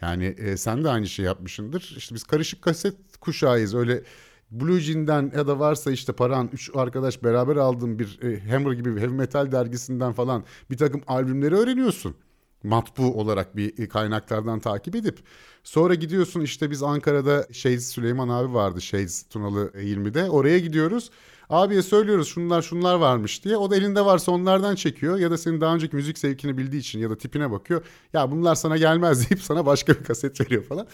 Yani 0.00 0.24
e, 0.24 0.56
sen 0.56 0.84
de 0.84 0.88
aynı 0.88 1.06
şey 1.06 1.24
yapmışsındır. 1.24 1.94
İşte 1.96 2.14
biz 2.14 2.24
karışık 2.24 2.62
kaset 2.62 3.16
kuşağıyız. 3.20 3.74
Öyle 3.74 4.02
Blue 4.50 4.80
Jean'den 4.80 5.32
ya 5.36 5.46
da 5.46 5.58
varsa 5.58 5.92
işte 5.92 6.12
paran 6.12 6.50
üç 6.52 6.70
arkadaş 6.74 7.24
beraber 7.24 7.56
aldığın 7.56 7.98
bir 7.98 8.22
e, 8.22 8.50
Hammer 8.50 8.72
gibi 8.72 8.96
bir 8.96 9.00
heavy 9.00 9.12
metal 9.12 9.52
dergisinden 9.52 10.12
falan 10.12 10.44
bir 10.70 10.76
takım 10.76 11.02
albümleri 11.06 11.54
öğreniyorsun. 11.54 12.14
Matbu 12.62 13.20
olarak 13.20 13.56
bir 13.56 13.78
e, 13.78 13.88
kaynaklardan 13.88 14.60
takip 14.60 14.94
edip 14.94 15.18
sonra 15.64 15.94
gidiyorsun 15.94 16.40
işte 16.40 16.70
biz 16.70 16.82
Ankara'da 16.82 17.46
Shades 17.52 17.86
Süleyman 17.86 18.28
abi 18.28 18.54
vardı 18.54 18.80
Shades 18.80 19.22
Tunalı 19.22 19.70
20'de 19.74 20.30
oraya 20.30 20.58
gidiyoruz. 20.58 21.10
Abiye 21.50 21.82
söylüyoruz 21.82 22.28
şunlar 22.28 22.62
şunlar 22.62 22.94
varmış 22.94 23.44
diye. 23.44 23.56
O 23.56 23.70
da 23.70 23.76
elinde 23.76 24.04
varsa 24.04 24.32
onlardan 24.32 24.74
çekiyor 24.74 25.18
ya 25.18 25.30
da 25.30 25.38
senin 25.38 25.60
daha 25.60 25.74
önceki 25.74 25.96
müzik 25.96 26.18
zevkini 26.18 26.58
bildiği 26.58 26.78
için 26.78 26.98
ya 26.98 27.10
da 27.10 27.18
tipine 27.18 27.50
bakıyor. 27.50 27.84
Ya 28.12 28.30
bunlar 28.30 28.54
sana 28.54 28.76
gelmez 28.76 29.30
deyip 29.30 29.42
sana 29.42 29.66
başka 29.66 29.94
bir 29.94 30.04
kaset 30.04 30.40
veriyor 30.40 30.62
falan. 30.62 30.86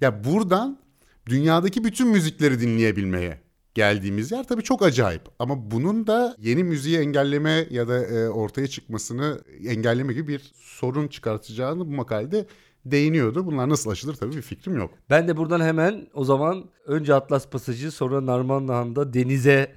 Ya 0.00 0.24
buradan 0.24 0.78
dünyadaki 1.26 1.84
bütün 1.84 2.08
müzikleri 2.08 2.60
dinleyebilmeye 2.60 3.40
geldiğimiz 3.74 4.32
yer 4.32 4.48
tabii 4.48 4.62
çok 4.62 4.82
acayip. 4.82 5.22
Ama 5.38 5.70
bunun 5.70 6.06
da 6.06 6.36
yeni 6.38 6.64
müziği 6.64 6.98
engelleme 6.98 7.66
ya 7.70 7.88
da 7.88 8.06
e, 8.06 8.28
ortaya 8.28 8.66
çıkmasını 8.66 9.40
engelleme 9.66 10.12
gibi 10.12 10.28
bir 10.28 10.52
sorun 10.54 11.08
çıkartacağını 11.08 11.80
bu 11.80 11.90
makalede 11.90 12.46
değiniyordu. 12.84 13.46
Bunlar 13.46 13.68
nasıl 13.68 13.90
aşılır 13.90 14.14
tabii 14.14 14.36
bir 14.36 14.42
fikrim 14.42 14.76
yok. 14.76 14.90
Ben 15.10 15.28
de 15.28 15.36
buradan 15.36 15.60
hemen 15.60 16.06
o 16.14 16.24
zaman 16.24 16.64
önce 16.86 17.14
Atlas 17.14 17.48
Pasajı 17.48 17.90
sonra 17.90 18.26
Narmanlıhan'da 18.26 19.14
denize 19.14 19.72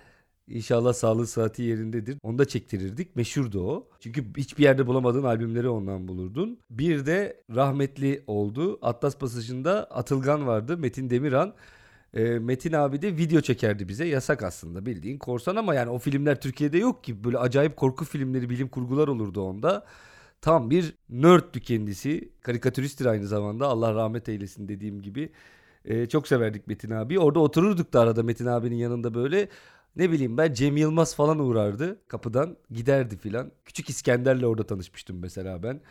İnşallah 0.48 0.94
sağlığı 0.94 1.28
saati 1.28 1.62
yerindedir. 1.62 2.18
Onu 2.24 2.38
da 2.38 2.46
çektirirdik. 2.46 3.16
Meşhurdu 3.16 3.70
o. 3.70 3.88
Çünkü 4.00 4.26
hiçbir 4.38 4.64
yerde 4.64 4.88
bulamadığın 4.88 5.24
albümleri 5.24 5.70
ondan 5.70 6.08
bulurdun. 6.08 6.60
Bir 6.70 7.06
de 7.06 7.44
rahmetli 7.56 8.24
oldu. 8.28 8.80
Atlas 8.82 9.18
Pasajı'nda 9.18 9.84
Atılgan 9.84 10.48
vardı. 10.48 10.78
Metin 10.78 11.10
Demiran. 11.10 11.54
E, 12.14 12.24
Metin 12.24 12.74
abi 12.74 13.02
de 13.02 13.18
video 13.18 13.42
çekerdi 13.42 13.88
bize. 13.88 14.06
Yasak 14.06 14.44
aslında 14.44 14.86
bildiğin 14.86 15.18
korsan 15.18 15.56
ama 15.56 15.76
yani 15.76 15.90
o 15.90 16.00
filmler 16.00 16.42
Türkiye'de 16.42 16.78
yok 16.78 17.04
ki. 17.04 17.24
Böyle 17.24 17.38
acayip 17.38 17.78
korku 17.78 18.06
filmleri, 18.06 18.50
bilim 18.50 18.68
kurgular 18.68 19.08
olurdu 19.08 19.42
onda. 19.42 19.86
Tam 20.42 20.70
bir 20.70 20.96
nerdtü 21.10 21.60
kendisi. 21.60 22.30
Karikatüristtir 22.42 23.06
aynı 23.06 23.28
zamanda. 23.28 23.68
Allah 23.68 23.96
rahmet 23.96 24.30
eylesin 24.30 24.68
dediğim 24.68 25.02
gibi. 25.02 25.32
E, 25.86 26.06
çok 26.06 26.28
severdik 26.28 26.68
Metin 26.68 26.92
abi. 26.92 27.20
Orada 27.20 27.40
otururduk 27.40 27.94
da 27.94 28.02
arada 28.02 28.24
Metin 28.24 28.46
abinin 28.46 28.76
yanında 28.76 29.14
böyle. 29.14 29.50
Ne 29.96 30.12
bileyim 30.12 30.38
ben 30.38 30.54
Cem 30.54 30.78
Yılmaz 30.78 31.16
falan 31.16 31.40
uğrardı 31.40 32.00
kapıdan 32.08 32.58
giderdi 32.72 33.18
filan. 33.18 33.52
Küçük 33.66 33.90
İskender'le 33.90 34.44
orada 34.44 34.64
tanışmıştım 34.64 35.20
mesela 35.20 35.64
ben. 35.64 35.82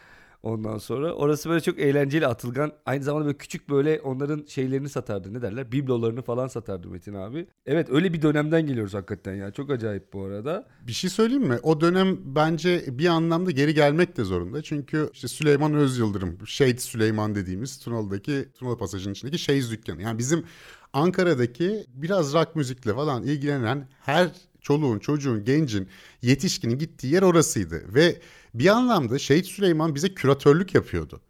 Ondan 0.42 0.78
sonra 0.78 1.12
orası 1.12 1.50
böyle 1.50 1.60
çok 1.60 1.78
eğlenceli 1.78 2.26
atılgan. 2.26 2.72
Aynı 2.86 3.02
zamanda 3.02 3.26
böyle 3.26 3.38
küçük 3.38 3.70
böyle 3.70 4.00
onların 4.00 4.44
şeylerini 4.48 4.88
satardı. 4.88 5.34
Ne 5.34 5.42
derler? 5.42 5.72
Biblolarını 5.72 6.22
falan 6.22 6.48
satardı 6.48 6.88
Metin 6.88 7.14
abi. 7.14 7.46
Evet 7.66 7.88
öyle 7.90 8.12
bir 8.12 8.22
dönemden 8.22 8.66
geliyoruz 8.66 8.94
hakikaten 8.94 9.34
ya. 9.34 9.50
Çok 9.50 9.70
acayip 9.70 10.12
bu 10.12 10.22
arada. 10.22 10.66
Bir 10.86 10.92
şey 10.92 11.10
söyleyeyim 11.10 11.44
mi? 11.44 11.58
O 11.62 11.80
dönem 11.80 12.18
bence 12.24 12.84
bir 12.98 13.06
anlamda 13.06 13.50
geri 13.50 13.74
gelmek 13.74 14.16
de 14.16 14.24
zorunda. 14.24 14.62
Çünkü 14.62 15.10
işte 15.12 15.28
Süleyman 15.28 15.74
Özyıldırım, 15.74 16.38
Shade 16.46 16.78
Süleyman 16.78 17.34
dediğimiz 17.34 17.78
Tunalı'daki, 17.78 18.48
Tunalı 18.54 18.78
Pasajı'nın 18.78 19.14
içindeki 19.14 19.38
Shades 19.38 19.70
dükkanı. 19.70 20.02
Yani 20.02 20.18
bizim 20.18 20.44
Ankara'daki 20.92 21.86
biraz 21.94 22.34
rock 22.34 22.56
müzikle 22.56 22.94
falan 22.94 23.22
ilgilenen 23.22 23.88
her 24.00 24.30
çoluğun, 24.60 24.98
çocuğun, 24.98 25.44
gencin, 25.44 25.88
yetişkinin 26.22 26.78
gittiği 26.78 27.12
yer 27.12 27.22
orasıydı. 27.22 27.94
Ve 27.94 28.20
bir 28.54 28.66
anlamda 28.66 29.18
Şehit 29.18 29.46
Süleyman 29.46 29.94
bize 29.94 30.14
küratörlük 30.14 30.74
yapıyordu. 30.74 31.20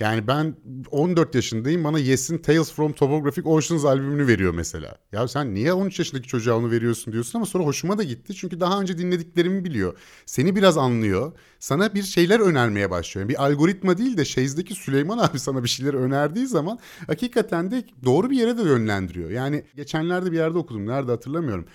Yani 0.00 0.26
ben 0.26 0.56
14 0.90 1.34
yaşındayım 1.34 1.84
bana 1.84 1.98
Yes'in 1.98 2.38
Tales 2.38 2.72
from 2.72 2.92
Topographic 2.92 3.48
Oceans 3.48 3.84
albümünü 3.84 4.26
veriyor 4.26 4.54
mesela. 4.54 4.98
Ya 5.12 5.28
sen 5.28 5.54
niye 5.54 5.72
13 5.72 5.98
yaşındaki 5.98 6.28
çocuğa 6.28 6.56
onu 6.58 6.70
veriyorsun 6.70 7.12
diyorsun 7.12 7.38
ama 7.38 7.46
sonra 7.46 7.64
hoşuma 7.64 7.98
da 7.98 8.02
gitti. 8.02 8.34
Çünkü 8.34 8.60
daha 8.60 8.80
önce 8.80 8.98
dinlediklerimi 8.98 9.64
biliyor. 9.64 9.98
Seni 10.26 10.56
biraz 10.56 10.78
anlıyor. 10.78 11.32
Sana 11.58 11.94
bir 11.94 12.02
şeyler 12.02 12.40
önermeye 12.40 12.90
başlıyor. 12.90 13.28
Bir 13.28 13.44
algoritma 13.44 13.98
değil 13.98 14.16
de 14.16 14.24
Shades'deki 14.24 14.74
Süleyman 14.74 15.18
abi 15.18 15.38
sana 15.38 15.64
bir 15.64 15.68
şeyler 15.68 15.94
önerdiği 15.94 16.46
zaman 16.46 16.78
hakikaten 17.06 17.70
de 17.70 17.84
doğru 18.04 18.30
bir 18.30 18.36
yere 18.36 18.58
de 18.58 18.62
yönlendiriyor. 18.62 19.30
Yani 19.30 19.64
geçenlerde 19.76 20.32
bir 20.32 20.36
yerde 20.36 20.58
okudum. 20.58 20.86
Nerede 20.86 21.10
hatırlamıyorum. 21.10 21.66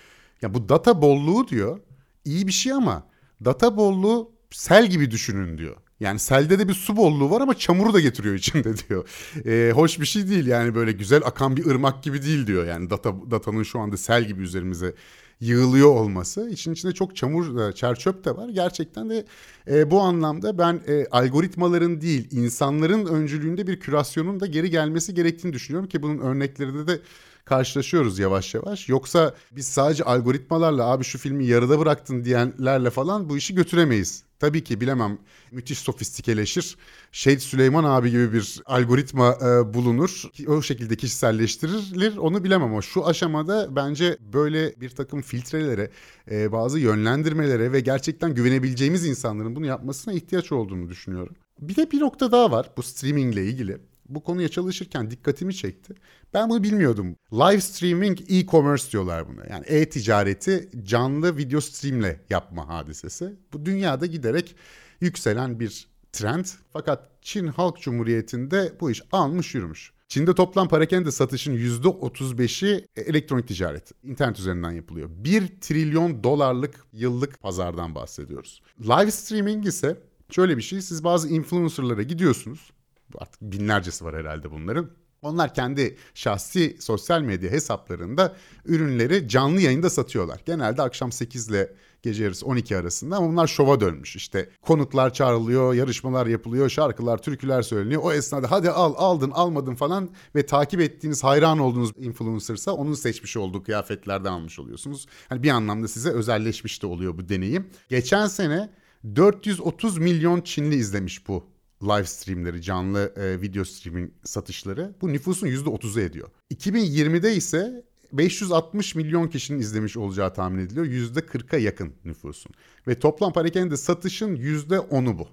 Ya 0.42 0.54
bu 0.54 0.68
data 0.68 1.02
bolluğu 1.02 1.48
diyor. 1.48 1.80
iyi 2.24 2.46
bir 2.46 2.52
şey 2.52 2.72
ama 2.72 3.06
data 3.44 3.76
bolluğu 3.76 4.32
sel 4.50 4.86
gibi 4.86 5.10
düşünün 5.10 5.58
diyor. 5.58 5.76
Yani 6.00 6.18
selde 6.18 6.58
de 6.58 6.68
bir 6.68 6.74
su 6.74 6.96
bolluğu 6.96 7.30
var 7.30 7.40
ama 7.40 7.54
çamuru 7.54 7.94
da 7.94 8.00
getiriyor 8.00 8.34
içinde 8.34 8.74
diyor. 8.88 9.08
E, 9.46 9.72
hoş 9.72 10.00
bir 10.00 10.06
şey 10.06 10.28
değil 10.28 10.46
yani 10.46 10.74
böyle 10.74 10.92
güzel 10.92 11.22
akan 11.24 11.56
bir 11.56 11.66
ırmak 11.66 12.02
gibi 12.02 12.22
değil 12.22 12.46
diyor. 12.46 12.66
Yani 12.66 12.90
data 12.90 13.14
datanın 13.30 13.62
şu 13.62 13.78
anda 13.78 13.96
sel 13.96 14.24
gibi 14.24 14.42
üzerimize 14.42 14.94
yığılıyor 15.40 15.88
olması. 15.88 16.48
İçin 16.50 16.72
içinde 16.72 16.92
çok 16.92 17.16
çamur, 17.16 17.56
da, 17.56 17.72
çerçöp 17.72 18.24
de 18.24 18.36
var. 18.36 18.48
Gerçekten 18.48 19.10
de 19.10 19.24
e, 19.70 19.90
bu 19.90 20.00
anlamda 20.00 20.58
ben 20.58 20.80
e, 20.88 21.06
algoritmaların 21.10 22.00
değil 22.00 22.28
insanların 22.30 23.06
öncülüğünde 23.06 23.66
bir 23.66 23.80
kürasyonun 23.80 24.40
da 24.40 24.46
geri 24.46 24.70
gelmesi 24.70 25.14
gerektiğini 25.14 25.52
düşünüyorum 25.52 25.88
ki 25.88 26.02
bunun 26.02 26.18
örnekleri 26.18 26.86
de 26.86 27.00
karşılaşıyoruz 27.48 28.18
yavaş 28.18 28.54
yavaş. 28.54 28.88
Yoksa 28.88 29.34
biz 29.50 29.66
sadece 29.66 30.04
algoritmalarla 30.04 30.84
abi 30.84 31.04
şu 31.04 31.18
filmi 31.18 31.46
yarıda 31.46 31.78
bıraktın 31.78 32.24
diyenlerle 32.24 32.90
falan 32.90 33.28
bu 33.28 33.36
işi 33.36 33.54
götüremeyiz. 33.54 34.24
Tabii 34.38 34.64
ki 34.64 34.80
bilemem 34.80 35.18
müthiş 35.52 35.78
sofistikeleşir. 35.78 36.76
Şehit 37.12 37.42
Süleyman 37.42 37.84
abi 37.84 38.10
gibi 38.10 38.32
bir 38.32 38.62
algoritma 38.66 39.38
e, 39.42 39.74
bulunur. 39.74 40.22
O 40.46 40.62
şekilde 40.62 40.96
kişiselleştirilir 40.96 42.16
onu 42.16 42.44
bilemem 42.44 42.72
ama 42.72 42.82
şu 42.82 43.06
aşamada 43.06 43.76
bence 43.76 44.18
böyle 44.32 44.80
bir 44.80 44.90
takım 44.90 45.22
filtrelere, 45.22 45.90
e, 46.30 46.52
bazı 46.52 46.78
yönlendirmelere 46.78 47.72
ve 47.72 47.80
gerçekten 47.80 48.34
güvenebileceğimiz 48.34 49.06
insanların 49.06 49.56
bunu 49.56 49.66
yapmasına 49.66 50.14
ihtiyaç 50.14 50.52
olduğunu 50.52 50.88
düşünüyorum. 50.88 51.36
Bir 51.60 51.76
de 51.76 51.90
bir 51.90 52.00
nokta 52.00 52.32
daha 52.32 52.50
var 52.50 52.70
bu 52.76 52.82
streamingle 52.82 53.44
ilgili 53.44 53.78
bu 54.08 54.22
konuya 54.22 54.48
çalışırken 54.48 55.10
dikkatimi 55.10 55.54
çekti. 55.54 55.94
Ben 56.34 56.50
bunu 56.50 56.62
bilmiyordum. 56.62 57.16
Live 57.32 57.60
streaming 57.60 58.18
e-commerce 58.28 58.92
diyorlar 58.92 59.28
buna. 59.28 59.44
Yani 59.50 59.64
e-ticareti 59.66 60.68
canlı 60.82 61.36
video 61.36 61.60
streamle 61.60 62.20
yapma 62.30 62.68
hadisesi. 62.68 63.36
Bu 63.52 63.66
dünyada 63.66 64.06
giderek 64.06 64.56
yükselen 65.00 65.60
bir 65.60 65.88
trend. 66.12 66.44
Fakat 66.72 67.08
Çin 67.22 67.46
Halk 67.46 67.80
Cumhuriyeti'nde 67.80 68.72
bu 68.80 68.90
iş 68.90 69.02
almış 69.12 69.54
yürümüş. 69.54 69.92
Çin'de 70.08 70.34
toplam 70.34 70.68
parakende 70.68 71.10
satışın 71.10 71.56
%35'i 71.56 72.86
elektronik 72.96 73.48
ticaret. 73.48 73.92
internet 74.04 74.38
üzerinden 74.38 74.70
yapılıyor. 74.70 75.10
1 75.12 75.48
trilyon 75.60 76.24
dolarlık 76.24 76.74
yıllık 76.92 77.40
pazardan 77.40 77.94
bahsediyoruz. 77.94 78.62
Live 78.80 79.10
streaming 79.10 79.66
ise 79.66 79.96
şöyle 80.30 80.56
bir 80.56 80.62
şey. 80.62 80.82
Siz 80.82 81.04
bazı 81.04 81.28
influencerlara 81.28 82.02
gidiyorsunuz 82.02 82.70
artık 83.18 83.42
binlercesi 83.42 84.04
var 84.04 84.16
herhalde 84.16 84.50
bunların. 84.50 84.90
Onlar 85.22 85.54
kendi 85.54 85.96
şahsi 86.14 86.76
sosyal 86.80 87.20
medya 87.22 87.50
hesaplarında 87.50 88.36
ürünleri 88.64 89.28
canlı 89.28 89.60
yayında 89.60 89.90
satıyorlar. 89.90 90.40
Genelde 90.46 90.82
akşam 90.82 91.12
8 91.12 91.48
ile 91.48 91.74
gece 92.02 92.24
yarısı 92.24 92.46
12 92.46 92.76
arasında 92.76 93.16
ama 93.16 93.28
bunlar 93.28 93.46
şova 93.46 93.80
dönmüş. 93.80 94.16
İşte 94.16 94.50
konuklar 94.62 95.12
çağrılıyor, 95.12 95.74
yarışmalar 95.74 96.26
yapılıyor, 96.26 96.68
şarkılar, 96.68 97.22
türküler 97.22 97.62
söyleniyor. 97.62 98.02
O 98.04 98.12
esnada 98.12 98.50
hadi 98.50 98.70
al, 98.70 98.94
aldın, 98.96 99.30
almadın 99.30 99.74
falan 99.74 100.10
ve 100.34 100.46
takip 100.46 100.80
ettiğiniz, 100.80 101.24
hayran 101.24 101.58
olduğunuz 101.58 101.92
influencersa 101.96 102.72
onun 102.72 102.94
seçmiş 102.94 103.36
olduğu 103.36 103.62
kıyafetlerden 103.62 104.32
almış 104.32 104.58
oluyorsunuz. 104.58 105.06
Hani 105.28 105.42
bir 105.42 105.50
anlamda 105.50 105.88
size 105.88 106.10
özelleşmiş 106.10 106.82
de 106.82 106.86
oluyor 106.86 107.18
bu 107.18 107.28
deneyim. 107.28 107.70
Geçen 107.88 108.26
sene 108.26 108.70
430 109.16 109.98
milyon 109.98 110.40
Çinli 110.40 110.74
izlemiş 110.74 111.28
bu 111.28 111.44
live 111.82 112.04
streamleri, 112.04 112.62
canlı 112.62 113.12
e, 113.16 113.40
video 113.40 113.64
streaming 113.64 114.10
satışları 114.24 114.94
bu 115.00 115.12
nüfusun 115.12 115.46
%30'u 115.46 116.00
ediyor. 116.00 116.28
2020'de 116.54 117.34
ise 117.34 117.84
560 118.12 118.94
milyon 118.94 119.28
kişinin 119.28 119.58
izlemiş 119.58 119.96
olacağı 119.96 120.34
tahmin 120.34 120.58
ediliyor. 120.58 120.86
%40'a 120.86 121.58
yakın 121.58 121.92
nüfusun. 122.04 122.52
Ve 122.86 122.98
toplam 122.98 123.32
parakende 123.32 123.76
satışın 123.76 124.36
%10'u 124.36 125.18
bu. 125.18 125.28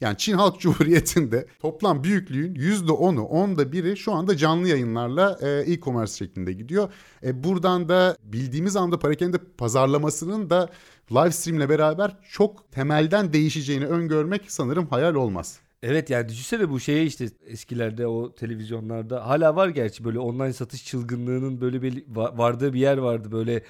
Yani 0.00 0.16
Çin 0.18 0.34
Halk 0.34 0.60
Cumhuriyeti'nde 0.60 1.46
toplam 1.60 2.04
büyüklüğün 2.04 2.54
%10'u, 2.54 3.22
onda 3.22 3.72
biri 3.72 3.96
şu 3.96 4.12
anda 4.12 4.36
canlı 4.36 4.68
yayınlarla 4.68 5.38
e, 5.42 5.72
e-commerce 5.72 6.12
şeklinde 6.12 6.52
gidiyor. 6.52 6.92
E, 7.22 7.44
buradan 7.44 7.88
da 7.88 8.16
bildiğimiz 8.22 8.76
anda 8.76 8.98
parakende 8.98 9.38
pazarlamasının 9.38 10.50
da 10.50 10.68
live 11.10 11.30
streamle 11.32 11.68
beraber 11.68 12.16
çok 12.30 12.72
temelden 12.72 13.32
değişeceğini 13.32 13.86
öngörmek 13.86 14.50
sanırım 14.50 14.86
hayal 14.86 15.14
olmaz. 15.14 15.60
Evet 15.82 16.10
yani 16.10 16.28
düşünsene 16.28 16.70
bu 16.70 16.80
şeye 16.80 17.04
işte 17.04 17.28
eskilerde 17.46 18.06
o 18.06 18.34
televizyonlarda 18.34 19.26
hala 19.28 19.56
var 19.56 19.68
gerçi 19.68 20.04
böyle 20.04 20.18
online 20.18 20.52
satış 20.52 20.84
çılgınlığının 20.86 21.60
böyle 21.60 21.82
bir 21.82 22.04
vardığı 22.16 22.72
bir 22.72 22.80
yer 22.80 22.98
vardı. 22.98 23.32
Böyle 23.32 23.62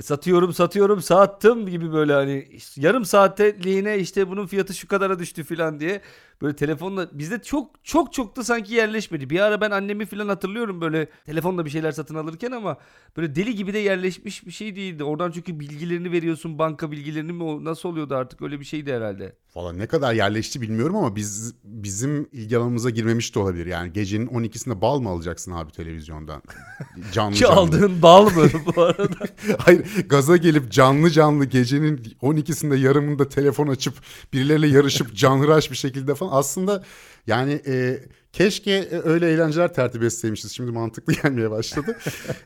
satıyorum 0.00 0.52
satıyorum 0.52 1.02
sattım 1.02 1.66
gibi 1.66 1.92
böyle 1.92 2.12
hani 2.12 2.48
yarım 2.76 3.04
saatliğine 3.04 3.98
işte 3.98 4.28
bunun 4.30 4.46
fiyatı 4.46 4.74
şu 4.74 4.88
kadara 4.88 5.18
düştü 5.18 5.44
falan 5.44 5.80
diye 5.80 6.00
böyle 6.42 6.56
telefonla 6.56 7.08
bizde 7.12 7.42
çok 7.42 7.84
çok 7.84 8.12
çok 8.12 8.36
da 8.36 8.44
sanki 8.44 8.74
yerleşmedi. 8.74 9.30
Bir 9.30 9.40
ara 9.40 9.60
ben 9.60 9.70
annemi 9.70 10.06
falan 10.06 10.28
hatırlıyorum 10.28 10.80
böyle 10.80 11.06
telefonla 11.26 11.64
bir 11.64 11.70
şeyler 11.70 11.92
satın 11.92 12.14
alırken 12.14 12.50
ama 12.50 12.76
böyle 13.16 13.34
deli 13.34 13.54
gibi 13.54 13.74
de 13.74 13.78
yerleşmiş 13.78 14.46
bir 14.46 14.50
şey 14.50 14.76
değildi. 14.76 15.04
Oradan 15.04 15.30
çünkü 15.30 15.60
bilgilerini 15.60 16.12
veriyorsun 16.12 16.58
banka 16.58 16.90
bilgilerini 16.90 17.32
mi 17.32 17.64
nasıl 17.64 17.88
oluyordu 17.88 18.14
artık 18.14 18.42
öyle 18.42 18.60
bir 18.60 18.64
şeydi 18.64 18.92
herhalde. 18.92 19.36
Valla 19.54 19.72
ne 19.72 19.86
kadar 19.86 20.14
yerleşti 20.14 20.60
bilmiyorum 20.60 20.96
ama 20.96 21.16
biz 21.16 21.54
bizim 21.64 22.28
ilgi 22.32 22.56
alanımıza 22.58 22.90
girmemiş 22.90 23.34
de 23.34 23.38
olabilir. 23.38 23.66
Yani 23.66 23.92
gecenin 23.92 24.26
12'sinde 24.26 24.80
bal 24.80 25.00
mı 25.00 25.08
alacaksın 25.08 25.52
abi 25.52 25.72
televizyondan? 25.72 26.42
Canlı 27.12 27.34
Ki 27.34 27.40
canlı. 27.40 27.54
aldığın 27.60 28.02
bal 28.02 28.24
mı 28.24 28.48
bu 28.76 28.82
arada? 28.82 29.16
Hayır 29.58 29.81
gaza 30.08 30.36
gelip 30.36 30.72
canlı 30.72 31.10
canlı 31.10 31.44
gecenin 31.44 31.96
12'sinde 32.22 32.76
yarımında 32.76 33.28
telefon 33.28 33.68
açıp 33.68 33.94
birileriyle 34.32 34.66
yarışıp 34.76 35.14
canhıraş 35.16 35.70
bir 35.70 35.76
şekilde 35.76 36.14
falan 36.14 36.32
aslında 36.32 36.84
yani 37.26 37.62
e, 37.66 37.98
keşke 38.32 38.88
öyle 39.04 39.30
eğlenceler 39.30 39.74
tertip 39.74 40.02
etseymişiz. 40.02 40.52
Şimdi 40.52 40.70
mantıklı 40.70 41.12
gelmeye 41.22 41.50
başladı. 41.50 41.98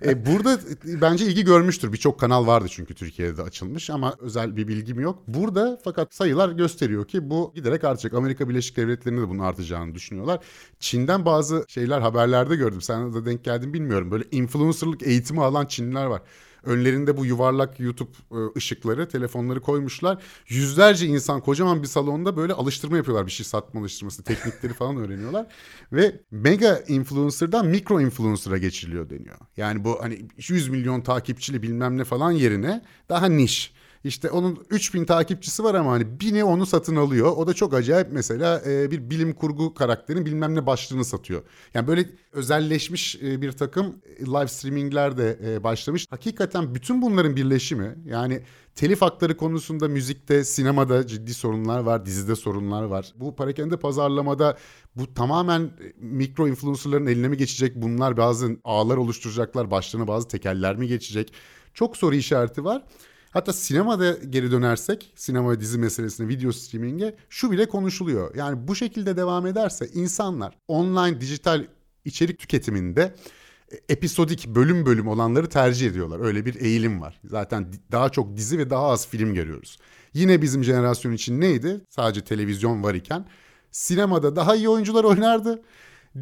e, 0.05 0.27
burada 0.27 0.61
bence 0.85 1.25
ilgi 1.25 1.45
görmüştür. 1.45 1.93
Birçok 1.93 2.21
kanal 2.21 2.47
vardı 2.47 2.67
çünkü 2.71 2.95
Türkiye'de 2.95 3.43
açılmış 3.43 3.91
ama 3.91 4.15
özel 4.21 4.57
bir 4.57 4.69
bilgim 4.69 5.01
yok. 5.01 5.23
Burada 5.29 5.79
fakat 5.85 6.15
sayılar 6.15 6.49
gösteriyor 6.49 7.09
ki 7.09 7.31
bu 7.31 7.53
giderek 7.55 7.85
artacak. 7.85 8.15
Amerika 8.15 8.49
Birleşik 8.49 8.77
Devletleri'nde 8.77 9.21
de 9.21 9.29
bunun 9.29 9.39
artacağını 9.43 9.95
düşünüyorlar. 9.95 10.45
Çin'den 10.81 11.25
bazı 11.25 11.65
şeyler 11.69 12.01
haberlerde 12.01 12.57
gördüm. 12.57 12.81
Sen 12.81 13.15
de 13.15 13.27
denk 13.27 13.45
geldin 13.45 13.73
bilmiyorum. 13.73 14.11
Böyle 14.11 14.25
influencerlık 14.31 15.03
eğitimi 15.03 15.45
alan 15.45 15.67
Çinliler 15.67 16.07
var. 16.07 16.23
Önlerinde 16.67 17.17
bu 17.17 17.27
yuvarlak 17.27 17.81
YouTube 17.81 18.11
e, 18.31 18.39
ışıkları, 18.57 19.09
telefonları 19.09 19.61
koymuşlar. 19.61 20.23
Yüzlerce 20.49 21.07
insan 21.07 21.41
kocaman 21.41 21.83
bir 21.83 21.89
salonda 21.89 22.37
böyle 22.37 22.53
alıştırma 22.53 22.97
yapıyorlar. 22.97 23.27
Bir 23.27 23.33
şey 23.33 23.47
satma 23.47 23.81
alıştırması, 23.81 24.23
teknikleri 24.23 24.73
falan 24.73 24.97
öğreniyorlar. 24.97 25.47
Ve 25.93 26.21
mega 26.31 26.83
influencer'dan 26.89 27.67
mikro 27.67 28.01
influencer'a 28.01 28.59
geçiriliyor 28.59 29.11
deniyor. 29.11 29.37
Yani 29.57 29.85
bu 29.85 30.03
hani 30.03 30.29
100 30.49 30.69
milyon 30.69 31.01
takipçili 31.01 31.63
bilmem 31.63 31.99
ne 31.99 32.05
falan 32.05 32.31
yerine 32.31 32.83
daha 33.09 33.27
niş 33.27 33.76
işte 34.07 34.31
onun 34.31 34.67
3000 34.71 35.05
takipçisi 35.05 35.65
var 35.65 35.75
ama 35.75 35.93
hani 35.93 36.21
bini 36.21 36.45
onu 36.45 36.67
satın 36.67 36.97
alıyor. 36.97 37.37
O 37.37 37.47
da 37.47 37.55
çok 37.55 37.75
acayip 37.75 38.09
mesela 38.13 38.63
e, 38.67 38.91
bir 38.91 39.11
bilim 39.11 39.33
kurgu 39.33 39.75
karakterin 39.75 40.27
bilmem 40.27 40.55
ne 40.55 40.67
başlığını 40.67 41.05
satıyor. 41.05 41.43
Yani 41.75 41.87
böyle 41.87 42.11
özelleşmiş 42.33 43.17
e, 43.17 43.43
bir 43.43 43.53
takım 43.53 43.97
e, 44.19 44.27
live 44.27 44.49
streamingler 44.49 45.17
de 45.17 45.65
başlamış. 45.65 46.07
Hakikaten 46.11 46.75
bütün 46.75 47.03
bunların 47.03 47.37
birleşimi 47.37 47.95
yani 48.07 48.43
telif 48.75 49.03
hakları 49.03 49.37
konusunda 49.37 49.89
müzikte, 49.89 50.45
sinemada 50.45 51.07
ciddi 51.07 51.35
sorunlar 51.35 51.81
var, 51.81 52.07
dizide 52.07 52.37
sorunlar 52.37 52.83
var. 52.83 53.13
Bu 53.17 53.37
parakende 53.37 53.77
pazarlamada 53.77 54.59
bu 54.97 55.15
tamamen 55.15 55.71
mikro 55.97 56.49
influencerların 56.49 57.07
eline 57.07 57.29
mi 57.29 57.37
geçecek? 57.37 57.77
Bunlar 57.77 58.17
bazı 58.17 58.57
ağlar 58.65 58.97
oluşturacaklar, 58.97 59.71
başlarına 59.71 60.09
bazı 60.09 60.29
tekeller 60.29 60.77
mi 60.77 60.87
geçecek? 60.87 61.33
Çok 61.75 61.97
soru 61.97 62.15
işareti 62.15 62.65
var. 62.65 62.83
Hatta 63.37 63.53
sinemada 63.53 64.13
geri 64.13 64.51
dönersek, 64.51 65.13
sinema 65.17 65.53
ve 65.53 65.61
dizi 65.61 65.79
meselesine, 65.79 66.29
video 66.29 66.53
streaming'e 66.53 67.15
şu 67.31 67.51
bile 67.51 67.69
konuşuluyor. 67.69 68.35
Yani 68.35 68.69
bu 68.69 68.77
şekilde 68.77 69.17
devam 69.17 69.47
ederse 69.47 69.89
insanlar 69.95 70.59
online 70.69 71.21
dijital 71.21 71.67
içerik 72.05 72.39
tüketiminde 72.39 73.15
e, 73.73 73.77
episodik 73.89 74.47
bölüm 74.47 74.87
bölüm 74.87 75.09
olanları 75.09 75.49
tercih 75.49 75.91
ediyorlar. 75.91 76.21
Öyle 76.21 76.47
bir 76.47 76.61
eğilim 76.61 77.01
var. 77.01 77.21
Zaten 77.25 77.73
daha 77.93 78.09
çok 78.09 78.37
dizi 78.37 78.59
ve 78.59 78.71
daha 78.71 78.87
az 78.87 79.09
film 79.09 79.35
görüyoruz. 79.35 79.79
Yine 80.15 80.43
bizim 80.43 80.65
jenerasyon 80.65 81.13
için 81.13 81.41
neydi? 81.41 81.81
Sadece 81.91 82.25
televizyon 82.25 82.83
var 82.83 82.95
iken 82.95 83.27
sinemada 83.71 84.37
daha 84.37 84.57
iyi 84.57 84.69
oyuncular 84.69 85.05
oynardı. 85.05 85.63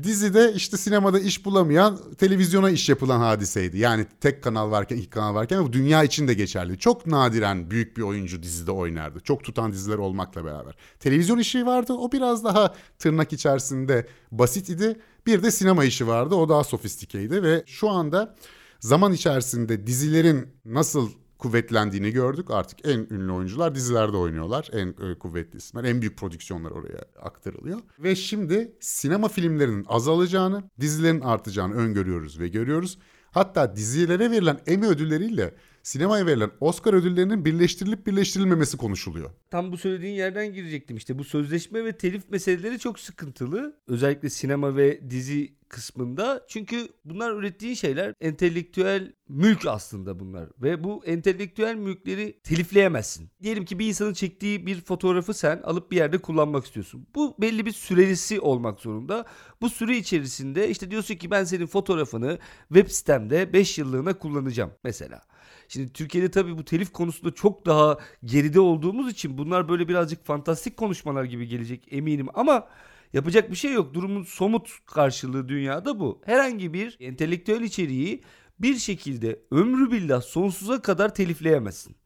Dizide 0.02 0.52
işte 0.52 0.76
sinemada 0.76 1.20
iş 1.20 1.44
bulamayan 1.44 1.98
televizyona 2.18 2.70
iş 2.70 2.88
yapılan 2.88 3.20
hadiseydi. 3.20 3.78
Yani 3.78 4.06
tek 4.20 4.42
kanal 4.42 4.70
varken 4.70 4.96
iki 4.96 5.10
kanal 5.10 5.34
varken 5.34 5.64
bu 5.64 5.72
dünya 5.72 6.04
için 6.04 6.28
de 6.28 6.34
geçerli. 6.34 6.78
Çok 6.78 7.06
nadiren 7.06 7.70
büyük 7.70 7.96
bir 7.96 8.02
oyuncu 8.02 8.42
dizide 8.42 8.70
oynardı. 8.70 9.20
Çok 9.20 9.44
tutan 9.44 9.72
diziler 9.72 9.98
olmakla 9.98 10.44
beraber. 10.44 10.74
Televizyon 11.00 11.38
işi 11.38 11.66
vardı 11.66 11.92
o 11.92 12.12
biraz 12.12 12.44
daha 12.44 12.74
tırnak 12.98 13.32
içerisinde 13.32 14.06
basit 14.32 14.68
idi. 14.68 15.00
Bir 15.26 15.42
de 15.42 15.50
sinema 15.50 15.84
işi 15.84 16.06
vardı 16.06 16.34
o 16.34 16.48
daha 16.48 16.64
sofistikeydi 16.64 17.42
ve 17.42 17.62
şu 17.66 17.90
anda 17.90 18.36
zaman 18.80 19.12
içerisinde 19.12 19.86
dizilerin 19.86 20.48
nasıl 20.64 21.10
kuvvetlendiğini 21.44 22.10
gördük. 22.10 22.50
Artık 22.50 22.78
en 22.88 23.06
ünlü 23.10 23.32
oyuncular 23.32 23.74
dizilerde 23.74 24.16
oynuyorlar. 24.16 24.68
En 24.72 24.88
e, 24.88 25.18
kuvvetli 25.18 25.56
isimler, 25.56 25.84
en 25.84 26.00
büyük 26.00 26.18
prodüksiyonlar 26.18 26.70
oraya 26.70 27.04
aktarılıyor. 27.22 27.80
Ve 27.98 28.16
şimdi 28.16 28.72
sinema 28.80 29.28
filmlerinin 29.28 29.84
azalacağını, 29.88 30.62
dizilerin 30.80 31.20
artacağını 31.20 31.74
öngörüyoruz 31.74 32.40
ve 32.40 32.48
görüyoruz. 32.48 32.98
Hatta 33.30 33.76
dizilere 33.76 34.30
verilen 34.30 34.60
Emmy 34.66 34.86
ödülleriyle 34.86 35.54
sinemaya 35.84 36.26
verilen 36.26 36.50
Oscar 36.60 36.94
ödüllerinin 36.94 37.44
birleştirilip 37.44 38.06
birleştirilmemesi 38.06 38.76
konuşuluyor. 38.76 39.30
Tam 39.50 39.72
bu 39.72 39.76
söylediğin 39.76 40.14
yerden 40.14 40.52
girecektim. 40.52 40.96
İşte 40.96 41.18
bu 41.18 41.24
sözleşme 41.24 41.84
ve 41.84 41.96
telif 41.96 42.30
meseleleri 42.30 42.78
çok 42.78 42.98
sıkıntılı. 42.98 43.76
Özellikle 43.86 44.30
sinema 44.30 44.76
ve 44.76 45.10
dizi 45.10 45.54
kısmında. 45.68 46.44
Çünkü 46.48 46.88
bunlar 47.04 47.32
ürettiği 47.32 47.76
şeyler 47.76 48.14
entelektüel 48.20 49.12
mülk 49.28 49.66
aslında 49.66 50.20
bunlar. 50.20 50.48
Ve 50.58 50.84
bu 50.84 51.04
entelektüel 51.06 51.74
mülkleri 51.74 52.40
telifleyemezsin. 52.42 53.30
Diyelim 53.42 53.64
ki 53.64 53.78
bir 53.78 53.86
insanın 53.86 54.12
çektiği 54.12 54.66
bir 54.66 54.80
fotoğrafı 54.80 55.34
sen 55.34 55.62
alıp 55.62 55.90
bir 55.90 55.96
yerde 55.96 56.18
kullanmak 56.18 56.64
istiyorsun. 56.64 57.06
Bu 57.14 57.36
belli 57.40 57.66
bir 57.66 57.72
süresi 57.72 58.40
olmak 58.40 58.80
zorunda. 58.80 59.24
Bu 59.60 59.70
süre 59.70 59.96
içerisinde 59.96 60.68
işte 60.68 60.90
diyorsun 60.90 61.14
ki 61.14 61.30
ben 61.30 61.44
senin 61.44 61.66
fotoğrafını 61.66 62.38
web 62.68 62.88
sitemde 62.88 63.52
5 63.52 63.78
yıllığına 63.78 64.18
kullanacağım 64.18 64.70
mesela. 64.84 65.20
Şimdi 65.68 65.92
Türkiye'de 65.92 66.30
tabii 66.30 66.58
bu 66.58 66.64
telif 66.64 66.92
konusunda 66.92 67.34
çok 67.34 67.66
daha 67.66 67.98
geride 68.24 68.60
olduğumuz 68.60 69.12
için 69.12 69.38
bunlar 69.38 69.68
böyle 69.68 69.88
birazcık 69.88 70.24
fantastik 70.26 70.76
konuşmalar 70.76 71.24
gibi 71.24 71.48
gelecek 71.48 71.88
eminim 71.90 72.26
ama 72.34 72.68
yapacak 73.12 73.50
bir 73.50 73.56
şey 73.56 73.72
yok. 73.72 73.94
Durumun 73.94 74.22
somut 74.22 74.70
karşılığı 74.86 75.48
dünyada 75.48 76.00
bu. 76.00 76.20
Herhangi 76.24 76.72
bir 76.72 76.96
entelektüel 77.00 77.60
içeriği 77.60 78.22
bir 78.58 78.74
şekilde 78.74 79.40
ömrü 79.50 79.90
billah 79.90 80.22
sonsuza 80.22 80.82
kadar 80.82 81.14
telifleyemezsin. 81.14 81.96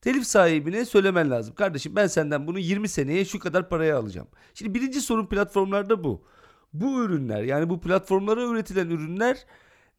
Telif 0.00 0.26
sahibine 0.26 0.84
söylemen 0.84 1.30
lazım. 1.30 1.54
Kardeşim 1.54 1.96
ben 1.96 2.06
senden 2.06 2.46
bunu 2.46 2.58
20 2.58 2.88
seneye 2.88 3.24
şu 3.24 3.38
kadar 3.38 3.68
paraya 3.68 3.98
alacağım. 3.98 4.28
Şimdi 4.54 4.74
birinci 4.74 5.00
sorun 5.00 5.26
platformlarda 5.26 6.04
bu. 6.04 6.24
Bu 6.72 7.02
ürünler 7.02 7.42
yani 7.42 7.70
bu 7.70 7.80
platformlara 7.80 8.44
üretilen 8.44 8.90
ürünler 8.90 9.46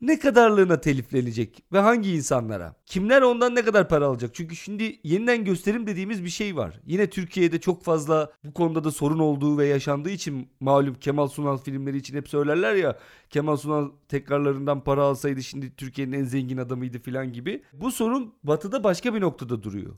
ne 0.02 0.20
kadarlığına 0.20 0.82
teliflenecek 0.82 1.64
ve 1.74 1.80
hangi 1.80 2.16
insanlara? 2.16 2.76
Kimler 2.86 3.22
ondan 3.22 3.56
ne 3.56 3.62
kadar 3.62 3.90
para 3.90 4.06
alacak? 4.06 4.36
Çünkü 4.36 4.56
şimdi 4.56 5.00
yeniden 5.04 5.46
gösterim 5.46 5.88
dediğimiz 5.88 6.24
bir 6.24 6.30
şey 6.30 6.56
var. 6.56 6.80
Yine 6.86 7.10
Türkiye'de 7.10 7.60
çok 7.60 7.84
fazla 7.84 8.32
bu 8.44 8.54
konuda 8.54 8.84
da 8.84 8.92
sorun 8.92 9.20
olduğu 9.20 9.58
ve 9.58 9.66
yaşandığı 9.66 10.10
için 10.10 10.50
malum 10.60 10.94
Kemal 10.94 11.28
Sunal 11.28 11.58
filmleri 11.58 11.98
için 11.98 12.16
hep 12.16 12.30
söylerler 12.30 12.76
ya 12.76 12.98
Kemal 13.30 13.58
Sunal 13.58 13.90
tekrarlarından 14.08 14.84
para 14.84 15.04
alsaydı 15.04 15.44
şimdi 15.44 15.76
Türkiye'nin 15.76 16.14
en 16.14 16.24
zengin 16.24 16.58
adamıydı 16.58 17.00
filan 17.00 17.34
gibi. 17.34 17.64
Bu 17.74 17.92
sorun 17.92 18.34
batıda 18.44 18.84
başka 18.84 19.14
bir 19.14 19.22
noktada 19.22 19.64
duruyor. 19.64 19.96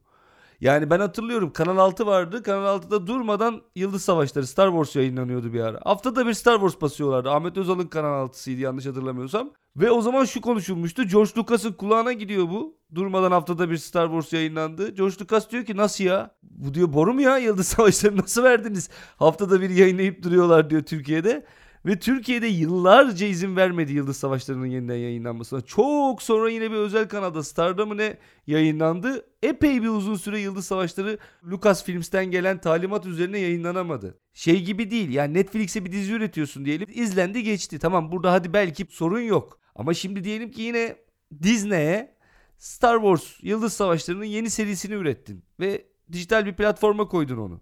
Yani 0.62 0.90
ben 0.90 1.00
hatırlıyorum 1.00 1.54
Kanal 1.54 1.78
6 1.78 2.06
vardı. 2.06 2.44
Kanal 2.44 2.80
6'da 2.80 3.08
durmadan 3.08 3.62
Yıldız 3.76 4.04
Savaşları 4.04 4.48
Star 4.48 4.70
Wars 4.70 4.96
yayınlanıyordu 4.96 5.54
bir 5.54 5.60
ara. 5.60 5.80
Haftada 5.84 6.28
bir 6.28 6.34
Star 6.34 6.54
Wars 6.54 6.82
basıyorlardı. 6.82 7.30
Ahmet 7.30 7.58
Özal'ın 7.58 7.88
Kanal 7.88 8.28
6'sıydı 8.28 8.60
yanlış 8.60 8.86
hatırlamıyorsam. 8.86 9.52
Ve 9.76 9.92
o 9.92 10.02
zaman 10.02 10.26
şu 10.26 10.42
konuşulmuştu. 10.42 11.04
George 11.04 11.32
Lucas'ın 11.38 11.74
kulağına 11.74 12.14
gidiyor 12.14 12.50
bu. 12.50 12.78
Durmadan 12.96 13.32
haftada 13.32 13.70
bir 13.70 13.78
Star 13.78 14.08
Wars 14.08 14.34
yayınlandı. 14.34 14.90
George 14.90 15.16
Lucas 15.22 15.50
diyor 15.50 15.66
ki 15.66 15.78
nasıl 15.78 16.04
ya? 16.04 16.36
Bu 16.44 16.74
diyor 16.74 16.94
boru 16.94 17.14
mu 17.14 17.22
ya? 17.22 17.38
Yıldız 17.38 17.68
Savaşları 17.68 18.18
nasıl 18.18 18.44
verdiniz? 18.44 18.90
Haftada 19.18 19.62
bir 19.62 19.70
yayınlayıp 19.70 20.24
duruyorlar 20.24 20.70
diyor 20.70 20.84
Türkiye'de. 20.84 21.46
Ve 21.86 22.00
Türkiye'de 22.00 22.48
yıllarca 22.48 23.28
izin 23.28 23.56
vermedi 23.56 23.94
Yıldız 23.94 24.18
Savaşları'nın 24.18 24.66
yeniden 24.66 24.96
yayınlanmasına. 24.96 25.62
Çok 25.62 26.22
sonra 26.22 26.50
yine 26.50 26.72
bir 26.72 26.76
özel 26.76 27.10
kanalda 27.10 27.44
Star'da 27.44 27.86
mı 27.86 27.98
ne 27.98 28.18
yayınlandı. 28.48 29.26
Epey 29.44 29.84
bir 29.84 29.88
uzun 29.88 30.16
süre 30.16 30.40
Yıldız 30.40 30.66
Savaşları 30.66 31.18
Lucasfilms'ten 31.52 32.26
gelen 32.26 32.62
talimat 32.62 33.06
üzerine 33.06 33.40
yayınlanamadı. 33.40 34.20
Şey 34.34 34.64
gibi 34.64 34.92
değil 34.92 35.10
yani 35.10 35.34
Netflix'e 35.34 35.86
bir 35.86 35.92
dizi 35.92 36.14
üretiyorsun 36.14 36.66
diyelim. 36.66 36.88
izlendi 36.94 37.44
geçti. 37.44 37.80
Tamam 37.80 38.12
burada 38.12 38.32
hadi 38.32 38.54
belki 38.54 38.88
sorun 38.90 39.22
yok. 39.22 39.61
Ama 39.76 39.94
şimdi 39.94 40.24
diyelim 40.24 40.52
ki 40.52 40.62
yine 40.62 40.96
Disney'e 41.44 42.16
Star 42.58 42.96
Wars 42.96 43.24
Yıldız 43.42 43.74
Savaşları'nın 43.74 44.26
yeni 44.26 44.50
serisini 44.50 44.94
ürettin. 44.94 45.44
Ve 45.60 45.86
dijital 46.12 46.46
bir 46.46 46.54
platforma 46.54 47.08
koydun 47.08 47.38
onu. 47.38 47.62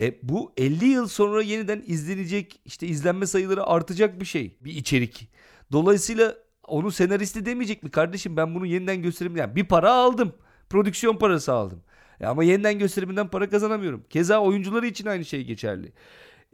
E 0.00 0.18
bu 0.22 0.52
50 0.56 0.84
yıl 0.84 1.08
sonra 1.08 1.42
yeniden 1.42 1.82
izlenecek 1.86 2.60
işte 2.64 2.86
izlenme 2.86 3.26
sayıları 3.26 3.66
artacak 3.66 4.20
bir 4.20 4.24
şey. 4.24 4.56
Bir 4.60 4.72
içerik. 4.72 5.28
Dolayısıyla 5.72 6.34
onu 6.66 6.90
senaristi 6.90 7.46
demeyecek 7.46 7.82
mi 7.82 7.90
kardeşim 7.90 8.36
ben 8.36 8.54
bunu 8.54 8.66
yeniden 8.66 9.02
gösterim 9.02 9.36
yani 9.36 9.56
bir 9.56 9.64
para 9.64 9.92
aldım. 9.92 10.32
Prodüksiyon 10.70 11.16
parası 11.16 11.52
aldım. 11.52 11.82
E 12.20 12.26
ama 12.26 12.44
yeniden 12.44 12.78
gösteriminden 12.78 13.28
para 13.28 13.48
kazanamıyorum. 13.48 14.04
Keza 14.10 14.40
oyuncuları 14.40 14.86
için 14.86 15.06
aynı 15.06 15.24
şey 15.24 15.44
geçerli. 15.44 15.92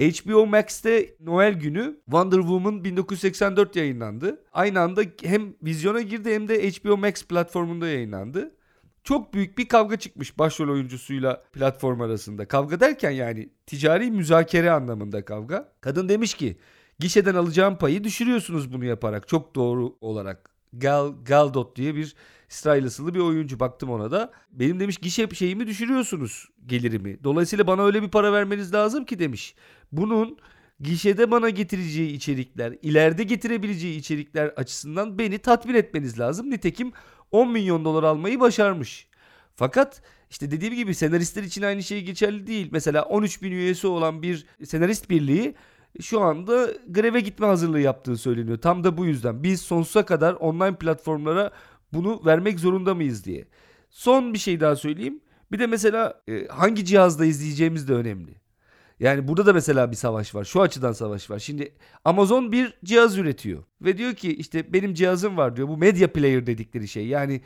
HBO 0.00 0.46
Max'te 0.46 1.16
Noel 1.20 1.52
günü 1.52 2.00
Wonder 2.04 2.38
Woman 2.38 2.84
1984 2.84 3.76
yayınlandı. 3.76 4.44
Aynı 4.52 4.80
anda 4.80 5.02
hem 5.22 5.54
vizyona 5.62 6.00
girdi 6.00 6.34
hem 6.34 6.48
de 6.48 6.70
HBO 6.70 6.96
Max 6.96 7.24
platformunda 7.24 7.88
yayınlandı. 7.88 8.54
Çok 9.04 9.34
büyük 9.34 9.58
bir 9.58 9.68
kavga 9.68 9.96
çıkmış 9.96 10.38
başrol 10.38 10.68
oyuncusuyla 10.68 11.42
platform 11.52 12.00
arasında. 12.00 12.48
Kavga 12.48 12.80
derken 12.80 13.10
yani 13.10 13.48
ticari 13.66 14.10
müzakere 14.10 14.70
anlamında 14.70 15.24
kavga. 15.24 15.72
Kadın 15.80 16.08
demiş 16.08 16.34
ki 16.34 16.56
gişeden 16.98 17.34
alacağım 17.34 17.78
payı 17.78 18.04
düşürüyorsunuz 18.04 18.72
bunu 18.72 18.84
yaparak 18.84 19.28
çok 19.28 19.54
doğru 19.54 19.96
olarak. 20.00 20.54
Gal 20.72 21.12
Galdot 21.24 21.76
diye 21.76 21.94
bir 21.94 22.14
İsrail 22.50 22.86
asıllı 22.86 23.14
bir 23.14 23.20
oyuncu 23.20 23.60
baktım 23.60 23.90
ona 23.90 24.10
da. 24.10 24.32
Benim 24.50 24.80
demiş 24.80 24.96
gişe 24.96 25.28
şeyimi 25.28 25.66
düşürüyorsunuz 25.66 26.48
gelirimi. 26.66 27.24
Dolayısıyla 27.24 27.66
bana 27.66 27.84
öyle 27.84 28.02
bir 28.02 28.10
para 28.10 28.32
vermeniz 28.32 28.74
lazım 28.74 29.04
ki 29.04 29.18
demiş. 29.18 29.54
Bunun 29.96 30.38
gişede 30.80 31.30
bana 31.30 31.50
getireceği 31.50 32.12
içerikler, 32.12 32.74
ileride 32.82 33.22
getirebileceği 33.22 33.98
içerikler 33.98 34.46
açısından 34.46 35.18
beni 35.18 35.38
tatmin 35.38 35.74
etmeniz 35.74 36.20
lazım. 36.20 36.50
Nitekim 36.50 36.92
10 37.30 37.50
milyon 37.50 37.84
dolar 37.84 38.02
almayı 38.02 38.40
başarmış. 38.40 39.08
Fakat 39.56 40.02
işte 40.30 40.50
dediğim 40.50 40.74
gibi 40.74 40.94
senaristler 40.94 41.42
için 41.42 41.62
aynı 41.62 41.82
şey 41.82 42.04
geçerli 42.04 42.46
değil. 42.46 42.68
Mesela 42.72 43.02
13 43.02 43.42
bin 43.42 43.52
üyesi 43.52 43.86
olan 43.86 44.22
bir 44.22 44.46
senarist 44.64 45.10
birliği 45.10 45.54
şu 46.00 46.20
anda 46.20 46.68
greve 46.88 47.20
gitme 47.20 47.46
hazırlığı 47.46 47.80
yaptığı 47.80 48.16
söyleniyor. 48.16 48.58
Tam 48.58 48.84
da 48.84 48.96
bu 48.96 49.06
yüzden 49.06 49.42
biz 49.42 49.60
sonsuza 49.60 50.06
kadar 50.06 50.34
online 50.34 50.76
platformlara 50.76 51.50
bunu 51.92 52.22
vermek 52.24 52.60
zorunda 52.60 52.94
mıyız 52.94 53.24
diye. 53.24 53.44
Son 53.90 54.34
bir 54.34 54.38
şey 54.38 54.60
daha 54.60 54.76
söyleyeyim. 54.76 55.20
Bir 55.52 55.58
de 55.58 55.66
mesela 55.66 56.22
e, 56.28 56.46
hangi 56.46 56.84
cihazda 56.84 57.24
izleyeceğimiz 57.24 57.88
de 57.88 57.94
önemli. 57.94 58.43
Yani 59.00 59.28
burada 59.28 59.46
da 59.46 59.52
mesela 59.52 59.90
bir 59.90 59.96
savaş 59.96 60.34
var. 60.34 60.44
Şu 60.44 60.62
açıdan 60.62 60.92
savaş 60.92 61.30
var. 61.30 61.38
Şimdi 61.38 61.74
Amazon 62.04 62.52
bir 62.52 62.78
cihaz 62.84 63.18
üretiyor 63.18 63.64
ve 63.80 63.98
diyor 63.98 64.14
ki 64.14 64.36
işte 64.36 64.72
benim 64.72 64.94
cihazım 64.94 65.36
var 65.36 65.56
diyor. 65.56 65.68
Bu 65.68 65.76
media 65.76 66.08
player 66.08 66.46
dedikleri 66.46 66.88
şey. 66.88 67.06
Yani 67.06 67.40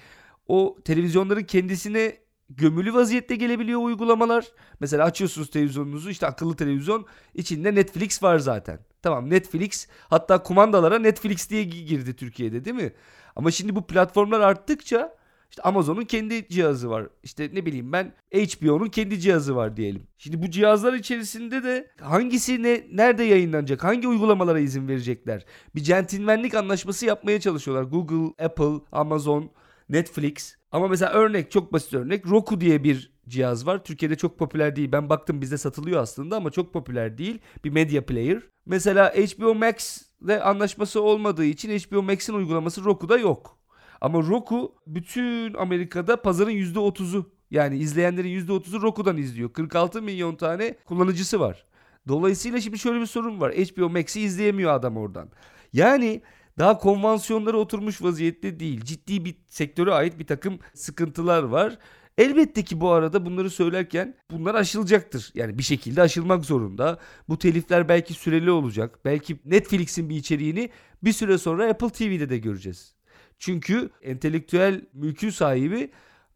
o 0.47 0.79
televizyonların 0.85 1.45
kendisine 1.45 2.17
gömülü 2.51 2.95
vaziyette 2.95 3.37
gelebiliyor 3.37 3.81
uygulamalar. 3.81 4.47
Mesela 4.81 5.05
açıyorsunuz 5.05 5.51
televizyonunuzu 5.51 6.11
işte 6.11 6.27
akıllı 6.27 6.57
televizyon 6.57 7.07
içinde 7.35 7.75
Netflix 7.75 8.23
var 8.23 8.39
zaten. 8.39 8.81
Tamam 9.03 9.31
Netflix 9.31 9.89
hatta 10.11 10.43
kumandalara 10.43 10.99
Netflix 10.99 11.51
diye 11.51 11.65
girdi 11.65 12.17
Türkiye'de 12.17 12.65
değil 12.65 12.77
mi? 12.77 12.93
Ama 13.37 13.51
şimdi 13.51 13.77
bu 13.77 13.87
platformlar 13.87 14.41
arttıkça 14.41 15.18
işte 15.51 15.63
Amazon'un 15.63 16.03
kendi 16.05 16.49
cihazı 16.49 16.91
var. 16.91 17.07
İşte 17.23 17.51
ne 17.53 17.67
bileyim 17.67 17.93
ben 17.93 18.13
HBO'nun 18.35 18.89
kendi 18.89 19.21
cihazı 19.21 19.57
var 19.57 19.77
diyelim. 19.77 20.03
Şimdi 20.19 20.43
bu 20.43 20.51
cihazlar 20.51 20.93
içerisinde 20.93 21.63
de 21.63 21.91
hangisi 22.01 22.63
ne 22.63 22.87
nerede 22.93 23.25
yayınlanacak? 23.25 23.85
Hangi 23.85 24.09
uygulamalara 24.09 24.59
izin 24.61 24.89
verecekler? 24.89 25.45
Bir 25.75 25.81
centilmenlik 25.81 26.55
anlaşması 26.55 27.07
yapmaya 27.07 27.41
çalışıyorlar. 27.41 27.83
Google, 27.85 28.45
Apple, 28.45 28.85
Amazon, 28.93 29.51
Netflix. 29.89 30.57
Ama 30.73 30.89
mesela 30.89 31.13
örnek 31.13 31.51
çok 31.51 31.73
basit 31.73 31.95
örnek 31.95 32.27
Roku 32.27 32.61
diye 32.61 32.85
bir 32.85 33.13
cihaz 33.29 33.67
var. 33.67 33.85
Türkiye'de 33.85 34.17
çok 34.17 34.39
popüler 34.39 34.77
değil. 34.77 34.93
Ben 34.93 35.09
baktım 35.09 35.41
bizde 35.41 35.59
satılıyor 35.59 36.03
aslında 36.03 36.37
ama 36.37 36.51
çok 36.51 36.73
popüler 36.73 37.19
değil. 37.19 37.39
Bir 37.65 37.71
media 37.71 38.05
player. 38.05 38.43
Mesela 38.67 39.15
HBO 39.15 39.55
Max 39.55 40.03
ile 40.25 40.43
anlaşması 40.43 41.03
olmadığı 41.03 41.45
için 41.45 41.79
HBO 41.79 42.03
Max'in 42.03 42.35
uygulaması 42.35 42.85
Roku'da 42.85 43.19
yok. 43.19 43.58
Ama 44.01 44.19
Roku 44.19 44.75
bütün 44.87 45.55
Amerika'da 45.55 46.23
pazarın 46.23 46.51
%30'u 46.51 47.31
yani 47.51 47.79
izleyenlerin 47.79 48.47
%30'u 48.47 48.83
Roku'dan 48.83 49.17
izliyor. 49.17 49.53
46 49.53 50.03
milyon 50.03 50.37
tane 50.37 50.75
kullanıcısı 50.85 51.41
var. 51.41 51.65
Dolayısıyla 52.09 52.61
şimdi 52.61 52.79
şöyle 52.79 53.01
bir 53.01 53.07
sorun 53.07 53.41
var. 53.41 53.53
HBO 53.53 53.89
Max'i 53.89 54.21
izleyemiyor 54.21 54.73
adam 54.73 54.97
oradan. 54.97 55.29
Yani 55.73 56.23
daha 56.59 56.79
konvansiyonlara 56.79 57.57
oturmuş 57.57 58.03
vaziyette 58.03 58.61
değil. 58.61 58.81
Ciddi 58.85 59.25
bir 59.25 59.35
sektöre 59.47 59.93
ait 59.93 60.19
bir 60.19 60.27
takım 60.27 60.59
sıkıntılar 60.75 61.43
var. 61.43 61.79
Elbette 62.19 62.65
ki 62.65 62.81
bu 62.81 62.91
arada 62.91 63.27
bunları 63.27 63.51
söylerken 63.51 64.17
bunlar 64.31 64.55
aşılacaktır. 64.55 65.33
Yani 65.35 65.59
bir 65.59 65.63
şekilde 65.63 66.03
aşılmak 66.03 66.45
zorunda. 66.45 66.99
Bu 67.29 67.39
telifler 67.39 67.89
belki 67.89 68.15
süreli 68.15 68.51
olacak. 68.51 68.99
Belki 69.05 69.39
Netflix'in 69.45 70.09
bir 70.09 70.17
içeriğini 70.17 70.71
bir 71.05 71.13
süre 71.13 71.39
sonra 71.39 71.71
Apple 71.71 71.91
TV'de 71.91 72.29
de 72.29 72.39
göreceğiz. 72.39 72.98
Çünkü 73.38 73.90
entelektüel 74.03 74.85
mülkün 74.92 75.31
sahibi 75.31 75.90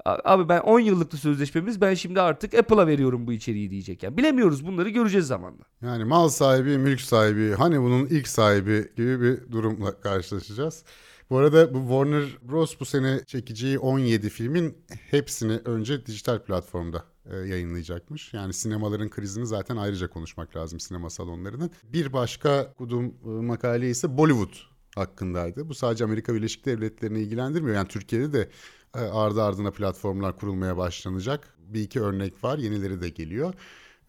abi 0.04 0.48
ben 0.48 0.60
10 0.60 0.80
yıllıklı 0.80 1.18
sözleşmemiz 1.18 1.80
ben 1.80 1.94
şimdi 1.94 2.20
artık 2.20 2.54
Apple'a 2.54 2.86
veriyorum 2.86 3.26
bu 3.26 3.32
içeriği 3.32 3.70
diyecek. 3.70 4.02
Yani 4.02 4.16
bilemiyoruz 4.16 4.66
bunları 4.66 4.88
göreceğiz 4.88 5.26
zamanla. 5.26 5.62
Yani 5.82 6.04
mal 6.04 6.28
sahibi, 6.28 6.78
mülk 6.78 7.00
sahibi, 7.00 7.54
hani 7.54 7.80
bunun 7.80 8.06
ilk 8.06 8.28
sahibi 8.28 8.88
gibi 8.96 9.20
bir 9.20 9.52
durumla 9.52 10.00
karşılaşacağız. 10.00 10.84
Bu 11.30 11.38
arada 11.38 11.74
bu 11.74 11.78
Warner 11.78 12.24
Bros. 12.42 12.80
bu 12.80 12.84
sene 12.84 13.20
çekeceği 13.26 13.78
17 13.78 14.28
filmin 14.28 14.78
hepsini 15.10 15.52
önce 15.64 16.06
dijital 16.06 16.38
platformda 16.38 17.04
e, 17.30 17.36
yayınlayacakmış. 17.36 18.34
Yani 18.34 18.52
sinemaların 18.52 19.08
krizini 19.08 19.46
zaten 19.46 19.76
ayrıca 19.76 20.10
konuşmak 20.10 20.56
lazım 20.56 20.80
sinema 20.80 21.10
salonlarının. 21.10 21.70
Bir 21.84 22.12
başka 22.12 22.72
kudum 22.72 23.14
e, 23.24 23.28
makale 23.28 23.90
ise 23.90 24.16
Bollywood 24.16 24.71
hakkındaydı. 24.96 25.68
Bu 25.68 25.74
sadece 25.74 26.05
Amerika 26.05 26.35
Birleşik 26.35 26.66
Devletleri'ni 26.66 27.20
ilgilendirmiyor. 27.20 27.76
Yani 27.76 27.88
Türkiye'de 27.88 28.33
de 28.33 28.48
e, 28.96 28.98
ardı 28.98 29.42
ardına 29.42 29.70
platformlar 29.70 30.37
kurulmaya 30.37 30.76
başlanacak. 30.76 31.57
Bir 31.59 31.81
iki 31.81 32.00
örnek 32.00 32.44
var, 32.44 32.59
yenileri 32.59 33.00
de 33.00 33.09
geliyor. 33.09 33.55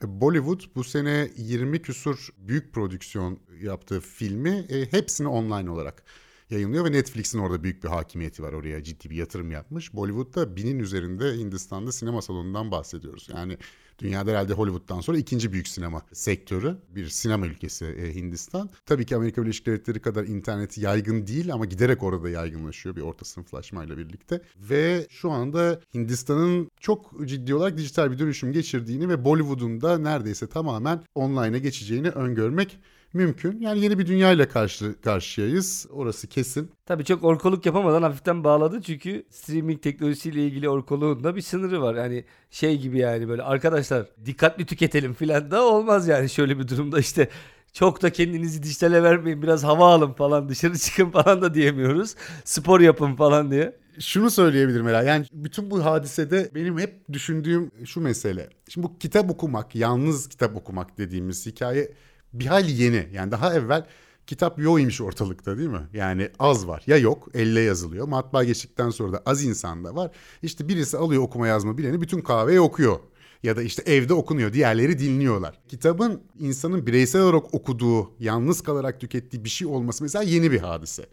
E, 0.04 0.22
Bollywood 0.22 0.62
bu 0.76 0.84
sene 0.84 1.30
20 1.38 1.82
küsur 1.82 2.30
büyük 2.38 2.74
prodüksiyon 2.74 3.40
yaptığı 3.62 4.00
filmi 4.00 4.66
e, 4.70 4.92
hepsini 4.92 5.28
online 5.28 5.70
olarak 5.70 6.04
yayınlıyor 6.50 6.86
ve 6.86 6.92
Netflix'in 6.92 7.40
orada 7.40 7.64
büyük 7.64 7.84
bir 7.84 7.90
hakimiyeti 7.90 8.44
var 8.44 8.54
oraya 8.54 8.84
ciddi 8.84 9.10
bir 9.10 9.16
yatırım 9.16 9.52
yapmış. 9.52 9.94
Bollywood'da 9.94 10.56
binin 10.56 10.80
üzerinde 10.80 11.34
Hindistan'da 11.34 11.92
sinema 11.92 12.22
salonundan 12.22 12.72
bahsediyoruz. 12.72 13.30
Yani 13.36 13.58
Dünyada 14.00 14.32
herhalde 14.32 14.54
Hollywood'dan 14.54 15.02
sonra 15.02 15.18
ikinci 15.18 15.54
büyük 15.54 15.68
sinema 15.68 16.02
sektörü. 16.14 16.78
Bir 16.90 17.08
sinema 17.08 17.46
ülkesi 17.46 17.86
e, 17.86 18.16
Hindistan. 18.16 18.70
Tabii 18.86 19.06
ki 19.06 19.16
Amerika 19.16 19.44
Birleşik 19.44 19.66
Devletleri 19.66 20.00
kadar 20.00 20.24
interneti 20.24 20.82
yaygın 20.82 21.28
değil 21.28 21.54
ama 21.54 21.66
giderek 21.66 22.04
orada 22.04 22.30
yaygınlaşıyor 22.30 22.96
bir 22.96 23.02
orta 23.02 23.26
sınıflaşmayla 23.26 23.98
birlikte. 23.98 24.42
Ve 24.58 25.08
şu 25.10 25.32
anda 25.32 25.82
Hindistan'ın 25.94 26.72
çok 26.80 27.28
ciddi 27.28 27.56
olarak 27.56 27.78
dijital 27.78 28.12
bir 28.12 28.20
dönüşüm 28.20 28.54
geçirdiğini 28.54 29.10
ve 29.10 29.26
Bollywood'un 29.26 29.82
da 29.82 29.98
neredeyse 29.98 30.48
tamamen 30.48 31.04
online'a 31.16 31.58
geçeceğini 31.58 32.10
öngörmek 32.10 32.80
mümkün. 33.14 33.62
Yani 33.62 33.80
yeni 33.80 34.00
bir 34.00 34.08
dünya 34.08 34.32
ile 34.32 34.48
karşı 34.48 35.02
karşıyayız. 35.02 35.88
Orası 35.92 36.28
kesin. 36.28 36.72
Tabii 36.86 37.06
çok 37.06 37.24
orkoluk 37.24 37.66
yapamadan 37.66 38.04
hafiften 38.04 38.44
bağladı 38.44 38.82
çünkü 38.82 39.24
streaming 39.30 39.82
teknolojisiyle 39.82 40.46
ilgili 40.46 40.70
orkoluğun 40.70 41.24
da 41.24 41.36
bir 41.36 41.42
sınırı 41.42 41.82
var. 41.82 41.96
Yani 41.96 42.26
şey 42.50 42.80
gibi 42.80 43.00
yani 43.00 43.28
böyle 43.28 43.44
arkadaşlar 43.44 44.06
dikkatli 44.26 44.66
tüketelim 44.66 45.14
filan 45.14 45.52
da 45.52 45.66
olmaz 45.66 46.08
yani 46.08 46.30
şöyle 46.30 46.60
bir 46.60 46.68
durumda 46.68 47.00
işte 47.00 47.30
çok 47.74 48.02
da 48.02 48.10
kendinizi 48.10 48.64
dijitale 48.64 49.04
vermeyin 49.04 49.42
biraz 49.42 49.64
hava 49.64 49.94
alın 49.94 50.14
falan 50.14 50.50
dışarı 50.50 50.78
çıkın 50.78 51.12
falan 51.12 51.42
da 51.42 51.54
diyemiyoruz. 51.54 52.16
Spor 52.44 52.80
yapın 52.80 53.16
falan 53.16 53.52
diye. 53.52 53.76
Şunu 54.00 54.30
söyleyebilirim 54.32 54.88
herhalde. 54.88 55.10
Yani 55.10 55.26
bütün 55.34 55.72
bu 55.72 55.86
hadisede 55.86 56.52
benim 56.56 56.80
hep 56.80 57.14
düşündüğüm 57.14 57.72
şu 57.86 58.02
mesele. 58.02 58.50
Şimdi 58.70 58.88
bu 58.88 58.98
kitap 59.00 59.32
okumak, 59.32 59.76
yalnız 59.76 60.30
kitap 60.30 60.56
okumak 60.56 60.98
dediğimiz 60.98 61.46
hikaye 61.46 61.92
bir 62.34 62.46
hayli 62.46 62.84
yeni. 62.84 63.08
Yani 63.14 63.32
daha 63.32 63.54
evvel 63.54 63.86
kitap 64.28 64.60
yoğuymuş 64.60 65.02
ortalıkta 65.02 65.58
değil 65.58 65.70
mi? 65.70 65.88
Yani 65.94 66.30
az 66.40 66.68
var. 66.68 66.84
Ya 66.88 66.98
yok 66.98 67.28
elle 67.34 67.62
yazılıyor. 67.62 68.08
Matbaa 68.08 68.44
geçtikten 68.44 68.90
sonra 68.90 69.14
da 69.14 69.24
az 69.26 69.44
insan 69.44 69.84
da 69.84 69.96
var. 69.96 70.12
İşte 70.42 70.68
birisi 70.68 70.98
alıyor 70.98 71.22
okuma 71.22 71.48
yazma 71.48 71.78
bileni 71.78 72.02
bütün 72.02 72.22
kahveyi 72.22 72.60
okuyor. 72.60 73.00
Ya 73.44 73.58
da 73.58 73.64
işte 73.64 73.84
evde 73.86 74.14
okunuyor, 74.14 74.54
diğerleri 74.54 75.00
dinliyorlar. 75.00 75.60
Kitabın 75.68 76.22
insanın 76.40 76.88
bireysel 76.88 77.22
olarak 77.22 77.54
okuduğu, 77.54 78.12
yalnız 78.20 78.62
kalarak 78.62 79.02
tükettiği 79.02 79.44
bir 79.44 79.50
şey 79.50 79.68
olması 79.68 80.04
mesela 80.04 80.24
yeni 80.24 80.52
bir 80.52 80.60
hadise. 80.60 81.06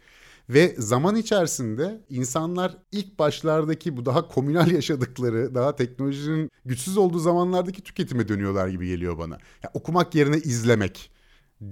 Ve 0.53 0.75
zaman 0.77 1.15
içerisinde 1.15 2.01
insanlar 2.09 2.77
ilk 2.91 3.19
başlardaki 3.19 3.97
bu 3.97 4.05
daha 4.05 4.27
komünal 4.27 4.71
yaşadıkları, 4.71 5.55
daha 5.55 5.75
teknolojinin 5.75 6.51
güçsüz 6.65 6.97
olduğu 6.97 7.19
zamanlardaki 7.19 7.81
tüketime 7.81 8.27
dönüyorlar 8.27 8.67
gibi 8.67 8.87
geliyor 8.87 9.17
bana. 9.17 9.37
Ya, 9.63 9.71
okumak 9.73 10.15
yerine 10.15 10.37
izlemek, 10.37 11.11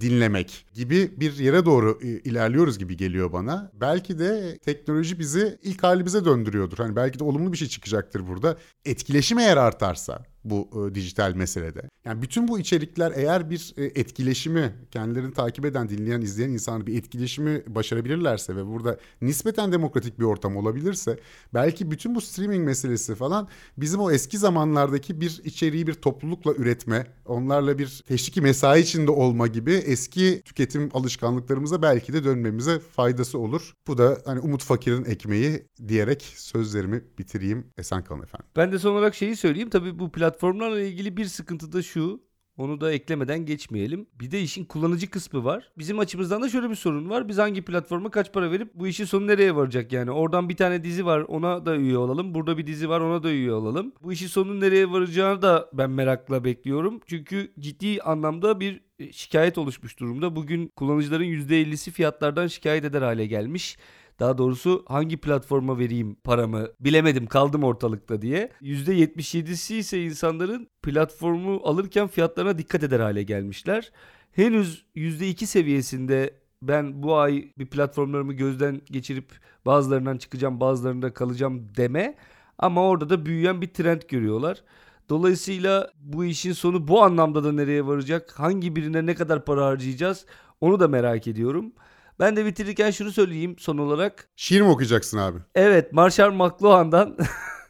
dinlemek 0.00 0.66
gibi 0.74 1.20
bir 1.20 1.38
yere 1.38 1.64
doğru 1.64 1.98
e, 2.02 2.08
ilerliyoruz 2.08 2.78
gibi 2.78 2.96
geliyor 2.96 3.32
bana. 3.32 3.70
Belki 3.74 4.18
de 4.18 4.58
teknoloji 4.58 5.18
bizi 5.18 5.58
ilk 5.62 5.82
halimize 5.82 6.24
döndürüyordur. 6.24 6.78
Hani 6.78 6.96
belki 6.96 7.18
de 7.18 7.24
olumlu 7.24 7.52
bir 7.52 7.58
şey 7.58 7.68
çıkacaktır 7.68 8.26
burada. 8.26 8.56
Etkileşim 8.84 9.38
eğer 9.38 9.56
artarsa 9.56 10.24
bu 10.44 10.68
e, 10.90 10.94
dijital 10.94 11.34
meselede. 11.34 11.82
Yani 12.04 12.22
bütün 12.22 12.48
bu 12.48 12.58
içerikler 12.58 13.12
eğer 13.16 13.50
bir 13.50 13.74
e, 13.76 13.84
etkileşimi 13.84 14.74
kendilerini 14.90 15.34
takip 15.34 15.64
eden, 15.64 15.88
dinleyen, 15.88 16.20
izleyen 16.20 16.50
insanlar 16.50 16.86
bir 16.86 16.98
etkileşimi 16.98 17.62
başarabilirlerse 17.66 18.56
ve 18.56 18.66
burada 18.66 18.98
nispeten 19.22 19.72
demokratik 19.72 20.18
bir 20.18 20.24
ortam 20.24 20.56
olabilirse 20.56 21.18
belki 21.54 21.90
bütün 21.90 22.14
bu 22.14 22.20
streaming 22.20 22.66
meselesi 22.66 23.14
falan 23.14 23.48
bizim 23.76 24.00
o 24.00 24.10
eski 24.10 24.38
zamanlardaki 24.38 25.20
bir 25.20 25.40
içeriği 25.44 25.86
bir 25.86 25.94
toplulukla 25.94 26.54
üretme, 26.54 27.06
onlarla 27.26 27.78
bir 27.78 28.02
teşviki 28.08 28.40
mesai 28.40 28.80
içinde 28.80 29.10
olma 29.10 29.46
gibi 29.46 29.72
eski 29.72 30.42
tüketim 30.44 30.90
alışkanlıklarımıza 30.94 31.82
belki 31.82 32.12
de 32.12 32.24
dönmemize 32.24 32.78
faydası 32.78 33.38
olur. 33.38 33.74
Bu 33.86 33.98
da 33.98 34.18
hani 34.24 34.40
Umut 34.40 34.64
Fakir'in 34.64 35.04
ekmeği 35.04 35.66
diyerek 35.88 36.22
sözlerimi 36.22 37.02
bitireyim. 37.18 37.66
Esen 37.78 38.04
kalın 38.04 38.22
efendim. 38.22 38.46
Ben 38.56 38.72
de 38.72 38.78
son 38.78 38.92
olarak 38.92 39.14
şeyi 39.14 39.36
söyleyeyim. 39.36 39.70
Tabii 39.70 39.98
bu 39.98 40.10
platformlarla 40.30 40.80
ilgili 40.80 41.16
bir 41.16 41.24
sıkıntı 41.24 41.72
da 41.72 41.82
şu. 41.82 42.20
Onu 42.56 42.80
da 42.80 42.92
eklemeden 42.92 43.46
geçmeyelim. 43.46 44.06
Bir 44.20 44.30
de 44.30 44.40
işin 44.42 44.64
kullanıcı 44.64 45.10
kısmı 45.10 45.44
var. 45.44 45.72
Bizim 45.78 45.98
açımızdan 45.98 46.42
da 46.42 46.48
şöyle 46.48 46.70
bir 46.70 46.74
sorun 46.74 47.10
var. 47.10 47.28
Biz 47.28 47.38
hangi 47.38 47.62
platforma 47.62 48.10
kaç 48.10 48.32
para 48.32 48.50
verip 48.50 48.74
bu 48.74 48.86
işin 48.86 49.04
sonu 49.04 49.26
nereye 49.26 49.56
varacak 49.56 49.92
yani? 49.92 50.10
Oradan 50.10 50.48
bir 50.48 50.56
tane 50.56 50.84
dizi 50.84 51.06
var 51.06 51.20
ona 51.20 51.66
da 51.66 51.76
üye 51.76 51.98
olalım. 51.98 52.34
Burada 52.34 52.58
bir 52.58 52.66
dizi 52.66 52.88
var 52.88 53.00
ona 53.00 53.22
da 53.22 53.30
üye 53.30 53.52
olalım. 53.52 53.92
Bu 54.02 54.12
işin 54.12 54.26
sonu 54.26 54.60
nereye 54.60 54.90
varacağını 54.90 55.42
da 55.42 55.70
ben 55.72 55.90
merakla 55.90 56.44
bekliyorum. 56.44 57.00
Çünkü 57.06 57.52
ciddi 57.60 58.02
anlamda 58.02 58.60
bir 58.60 58.80
e, 58.98 59.12
şikayet 59.12 59.58
oluşmuş 59.58 60.00
durumda. 60.00 60.36
Bugün 60.36 60.68
kullanıcıların 60.76 61.24
%50'si 61.24 61.90
fiyatlardan 61.90 62.46
şikayet 62.46 62.84
eder 62.84 63.02
hale 63.02 63.26
gelmiş. 63.26 63.78
Daha 64.20 64.38
doğrusu 64.38 64.84
hangi 64.88 65.16
platforma 65.16 65.78
vereyim 65.78 66.16
paramı 66.24 66.68
bilemedim 66.80 67.26
kaldım 67.26 67.64
ortalıkta 67.64 68.22
diye. 68.22 68.50
%77'si 68.62 69.74
ise 69.76 70.02
insanların 70.02 70.68
platformu 70.82 71.60
alırken 71.64 72.08
fiyatlarına 72.08 72.58
dikkat 72.58 72.82
eder 72.82 73.00
hale 73.00 73.22
gelmişler. 73.22 73.92
Henüz 74.32 74.84
%2 74.96 75.46
seviyesinde 75.46 76.34
ben 76.62 77.02
bu 77.02 77.16
ay 77.16 77.52
bir 77.58 77.66
platformlarımı 77.66 78.32
gözden 78.32 78.80
geçirip 78.90 79.30
bazılarından 79.66 80.18
çıkacağım 80.18 80.60
bazılarında 80.60 81.14
kalacağım 81.14 81.68
deme. 81.76 82.14
Ama 82.58 82.88
orada 82.88 83.10
da 83.10 83.26
büyüyen 83.26 83.60
bir 83.62 83.68
trend 83.68 84.02
görüyorlar. 84.08 84.62
Dolayısıyla 85.08 85.90
bu 86.00 86.24
işin 86.24 86.52
sonu 86.52 86.88
bu 86.88 87.02
anlamda 87.02 87.44
da 87.44 87.52
nereye 87.52 87.86
varacak? 87.86 88.32
Hangi 88.38 88.76
birine 88.76 89.06
ne 89.06 89.14
kadar 89.14 89.44
para 89.44 89.66
harcayacağız? 89.66 90.26
Onu 90.60 90.80
da 90.80 90.88
merak 90.88 91.26
ediyorum. 91.26 91.72
Ben 92.20 92.36
de 92.36 92.46
bitirirken 92.46 92.90
şunu 92.90 93.12
söyleyeyim 93.12 93.56
son 93.58 93.78
olarak. 93.78 94.28
Şiir 94.36 94.60
mi 94.60 94.68
okuyacaksın 94.68 95.18
abi? 95.18 95.38
Evet 95.54 95.92
Marshall 95.92 96.32
McLuhan'dan 96.32 97.16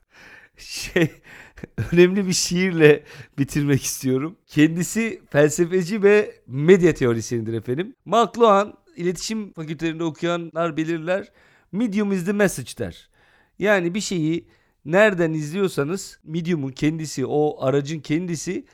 şey 0.56 1.10
önemli 1.92 2.26
bir 2.26 2.32
şiirle 2.32 3.04
bitirmek 3.38 3.82
istiyorum. 3.82 4.36
Kendisi 4.46 5.22
felsefeci 5.30 6.02
ve 6.02 6.34
medya 6.46 6.94
teorisyenidir 6.94 7.52
efendim. 7.52 7.94
McLuhan 8.04 8.74
iletişim 8.96 9.52
fakültelerinde 9.52 10.04
okuyanlar 10.04 10.76
belirler. 10.76 11.32
Medium 11.72 12.12
is 12.12 12.24
the 12.24 12.32
message 12.32 12.70
der. 12.78 13.08
Yani 13.58 13.94
bir 13.94 14.00
şeyi 14.00 14.48
nereden 14.84 15.32
izliyorsanız 15.32 16.18
medium'un 16.24 16.70
kendisi, 16.70 17.26
o 17.26 17.64
aracın 17.64 18.00
kendisi 18.00 18.64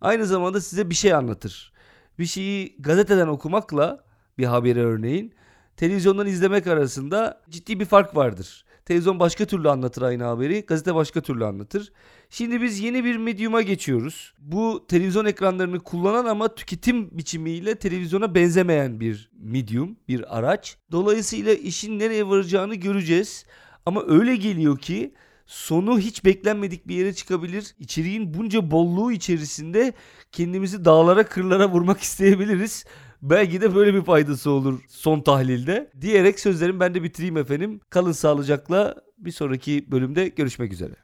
aynı 0.00 0.26
zamanda 0.26 0.60
size 0.60 0.90
bir 0.90 0.94
şey 0.94 1.14
anlatır. 1.14 1.72
Bir 2.18 2.26
şeyi 2.26 2.76
gazeteden 2.78 3.28
okumakla 3.28 4.03
bir 4.38 4.44
haberi 4.44 4.80
örneğin 4.80 5.34
televizyondan 5.76 6.26
izlemek 6.26 6.66
arasında 6.66 7.42
ciddi 7.50 7.80
bir 7.80 7.84
fark 7.84 8.16
vardır. 8.16 8.64
Televizyon 8.84 9.20
başka 9.20 9.44
türlü 9.44 9.70
anlatır 9.70 10.02
aynı 10.02 10.24
haberi, 10.24 10.60
gazete 10.66 10.94
başka 10.94 11.20
türlü 11.20 11.44
anlatır. 11.44 11.92
Şimdi 12.30 12.62
biz 12.62 12.80
yeni 12.80 13.04
bir 13.04 13.16
medyuma 13.16 13.62
geçiyoruz. 13.62 14.34
Bu 14.38 14.86
televizyon 14.88 15.24
ekranlarını 15.24 15.80
kullanan 15.80 16.24
ama 16.24 16.54
tüketim 16.54 17.18
biçimiyle 17.18 17.74
televizyona 17.74 18.34
benzemeyen 18.34 19.00
bir 19.00 19.30
medium, 19.38 19.96
bir 20.08 20.38
araç. 20.38 20.76
Dolayısıyla 20.92 21.54
işin 21.54 21.98
nereye 21.98 22.28
varacağını 22.28 22.74
göreceğiz. 22.74 23.46
Ama 23.86 24.02
öyle 24.06 24.36
geliyor 24.36 24.78
ki 24.78 25.14
sonu 25.46 25.98
hiç 25.98 26.24
beklenmedik 26.24 26.88
bir 26.88 26.94
yere 26.94 27.14
çıkabilir. 27.14 27.74
İçeriğin 27.78 28.34
bunca 28.34 28.70
bolluğu 28.70 29.12
içerisinde 29.12 29.92
kendimizi 30.32 30.84
dağlara 30.84 31.26
kırlara 31.26 31.70
vurmak 31.70 32.00
isteyebiliriz. 32.02 32.84
Belki 33.24 33.60
de 33.60 33.74
böyle 33.74 33.94
bir 33.94 34.02
faydası 34.02 34.50
olur 34.50 34.80
son 34.88 35.20
tahlilde. 35.20 35.90
Diyerek 36.00 36.40
sözlerimi 36.40 36.80
ben 36.80 36.94
de 36.94 37.02
bitireyim 37.02 37.36
efendim. 37.36 37.80
Kalın 37.90 38.12
sağlıcakla 38.12 38.94
bir 39.18 39.30
sonraki 39.30 39.90
bölümde 39.90 40.28
görüşmek 40.28 40.72
üzere. 40.72 40.94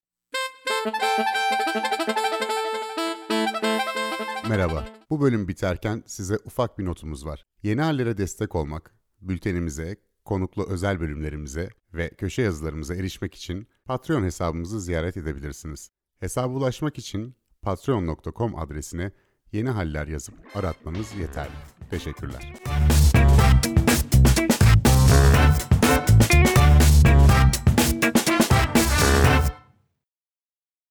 Merhaba. 4.49 4.89
Bu 5.11 5.21
bölüm 5.21 5.49
biterken 5.49 6.03
size 6.07 6.39
ufak 6.45 6.79
bir 6.79 6.85
notumuz 6.85 7.27
var. 7.27 7.47
Yeni 7.63 7.81
hallere 7.81 8.19
destek 8.19 8.55
olmak, 8.57 8.95
bültenimize, 9.21 9.97
konuklu 10.25 10.67
özel 10.69 11.01
bölümlerimize 11.01 11.69
ve 11.95 12.11
köşe 12.11 12.43
yazılarımıza 12.43 12.95
erişmek 12.95 13.35
için 13.35 13.69
Patreon 13.85 14.25
hesabımızı 14.25 14.81
ziyaret 14.81 15.17
edebilirsiniz. 15.17 15.91
Hesaba 16.19 16.55
ulaşmak 16.55 16.99
için 16.99 17.35
patreon.com 17.63 18.59
adresine 18.59 19.13
yeni 19.53 19.69
haller 19.69 20.07
yazıp 20.07 20.35
aratmanız 20.55 21.15
yeterli. 21.21 21.80
Teşekkürler. 21.91 22.53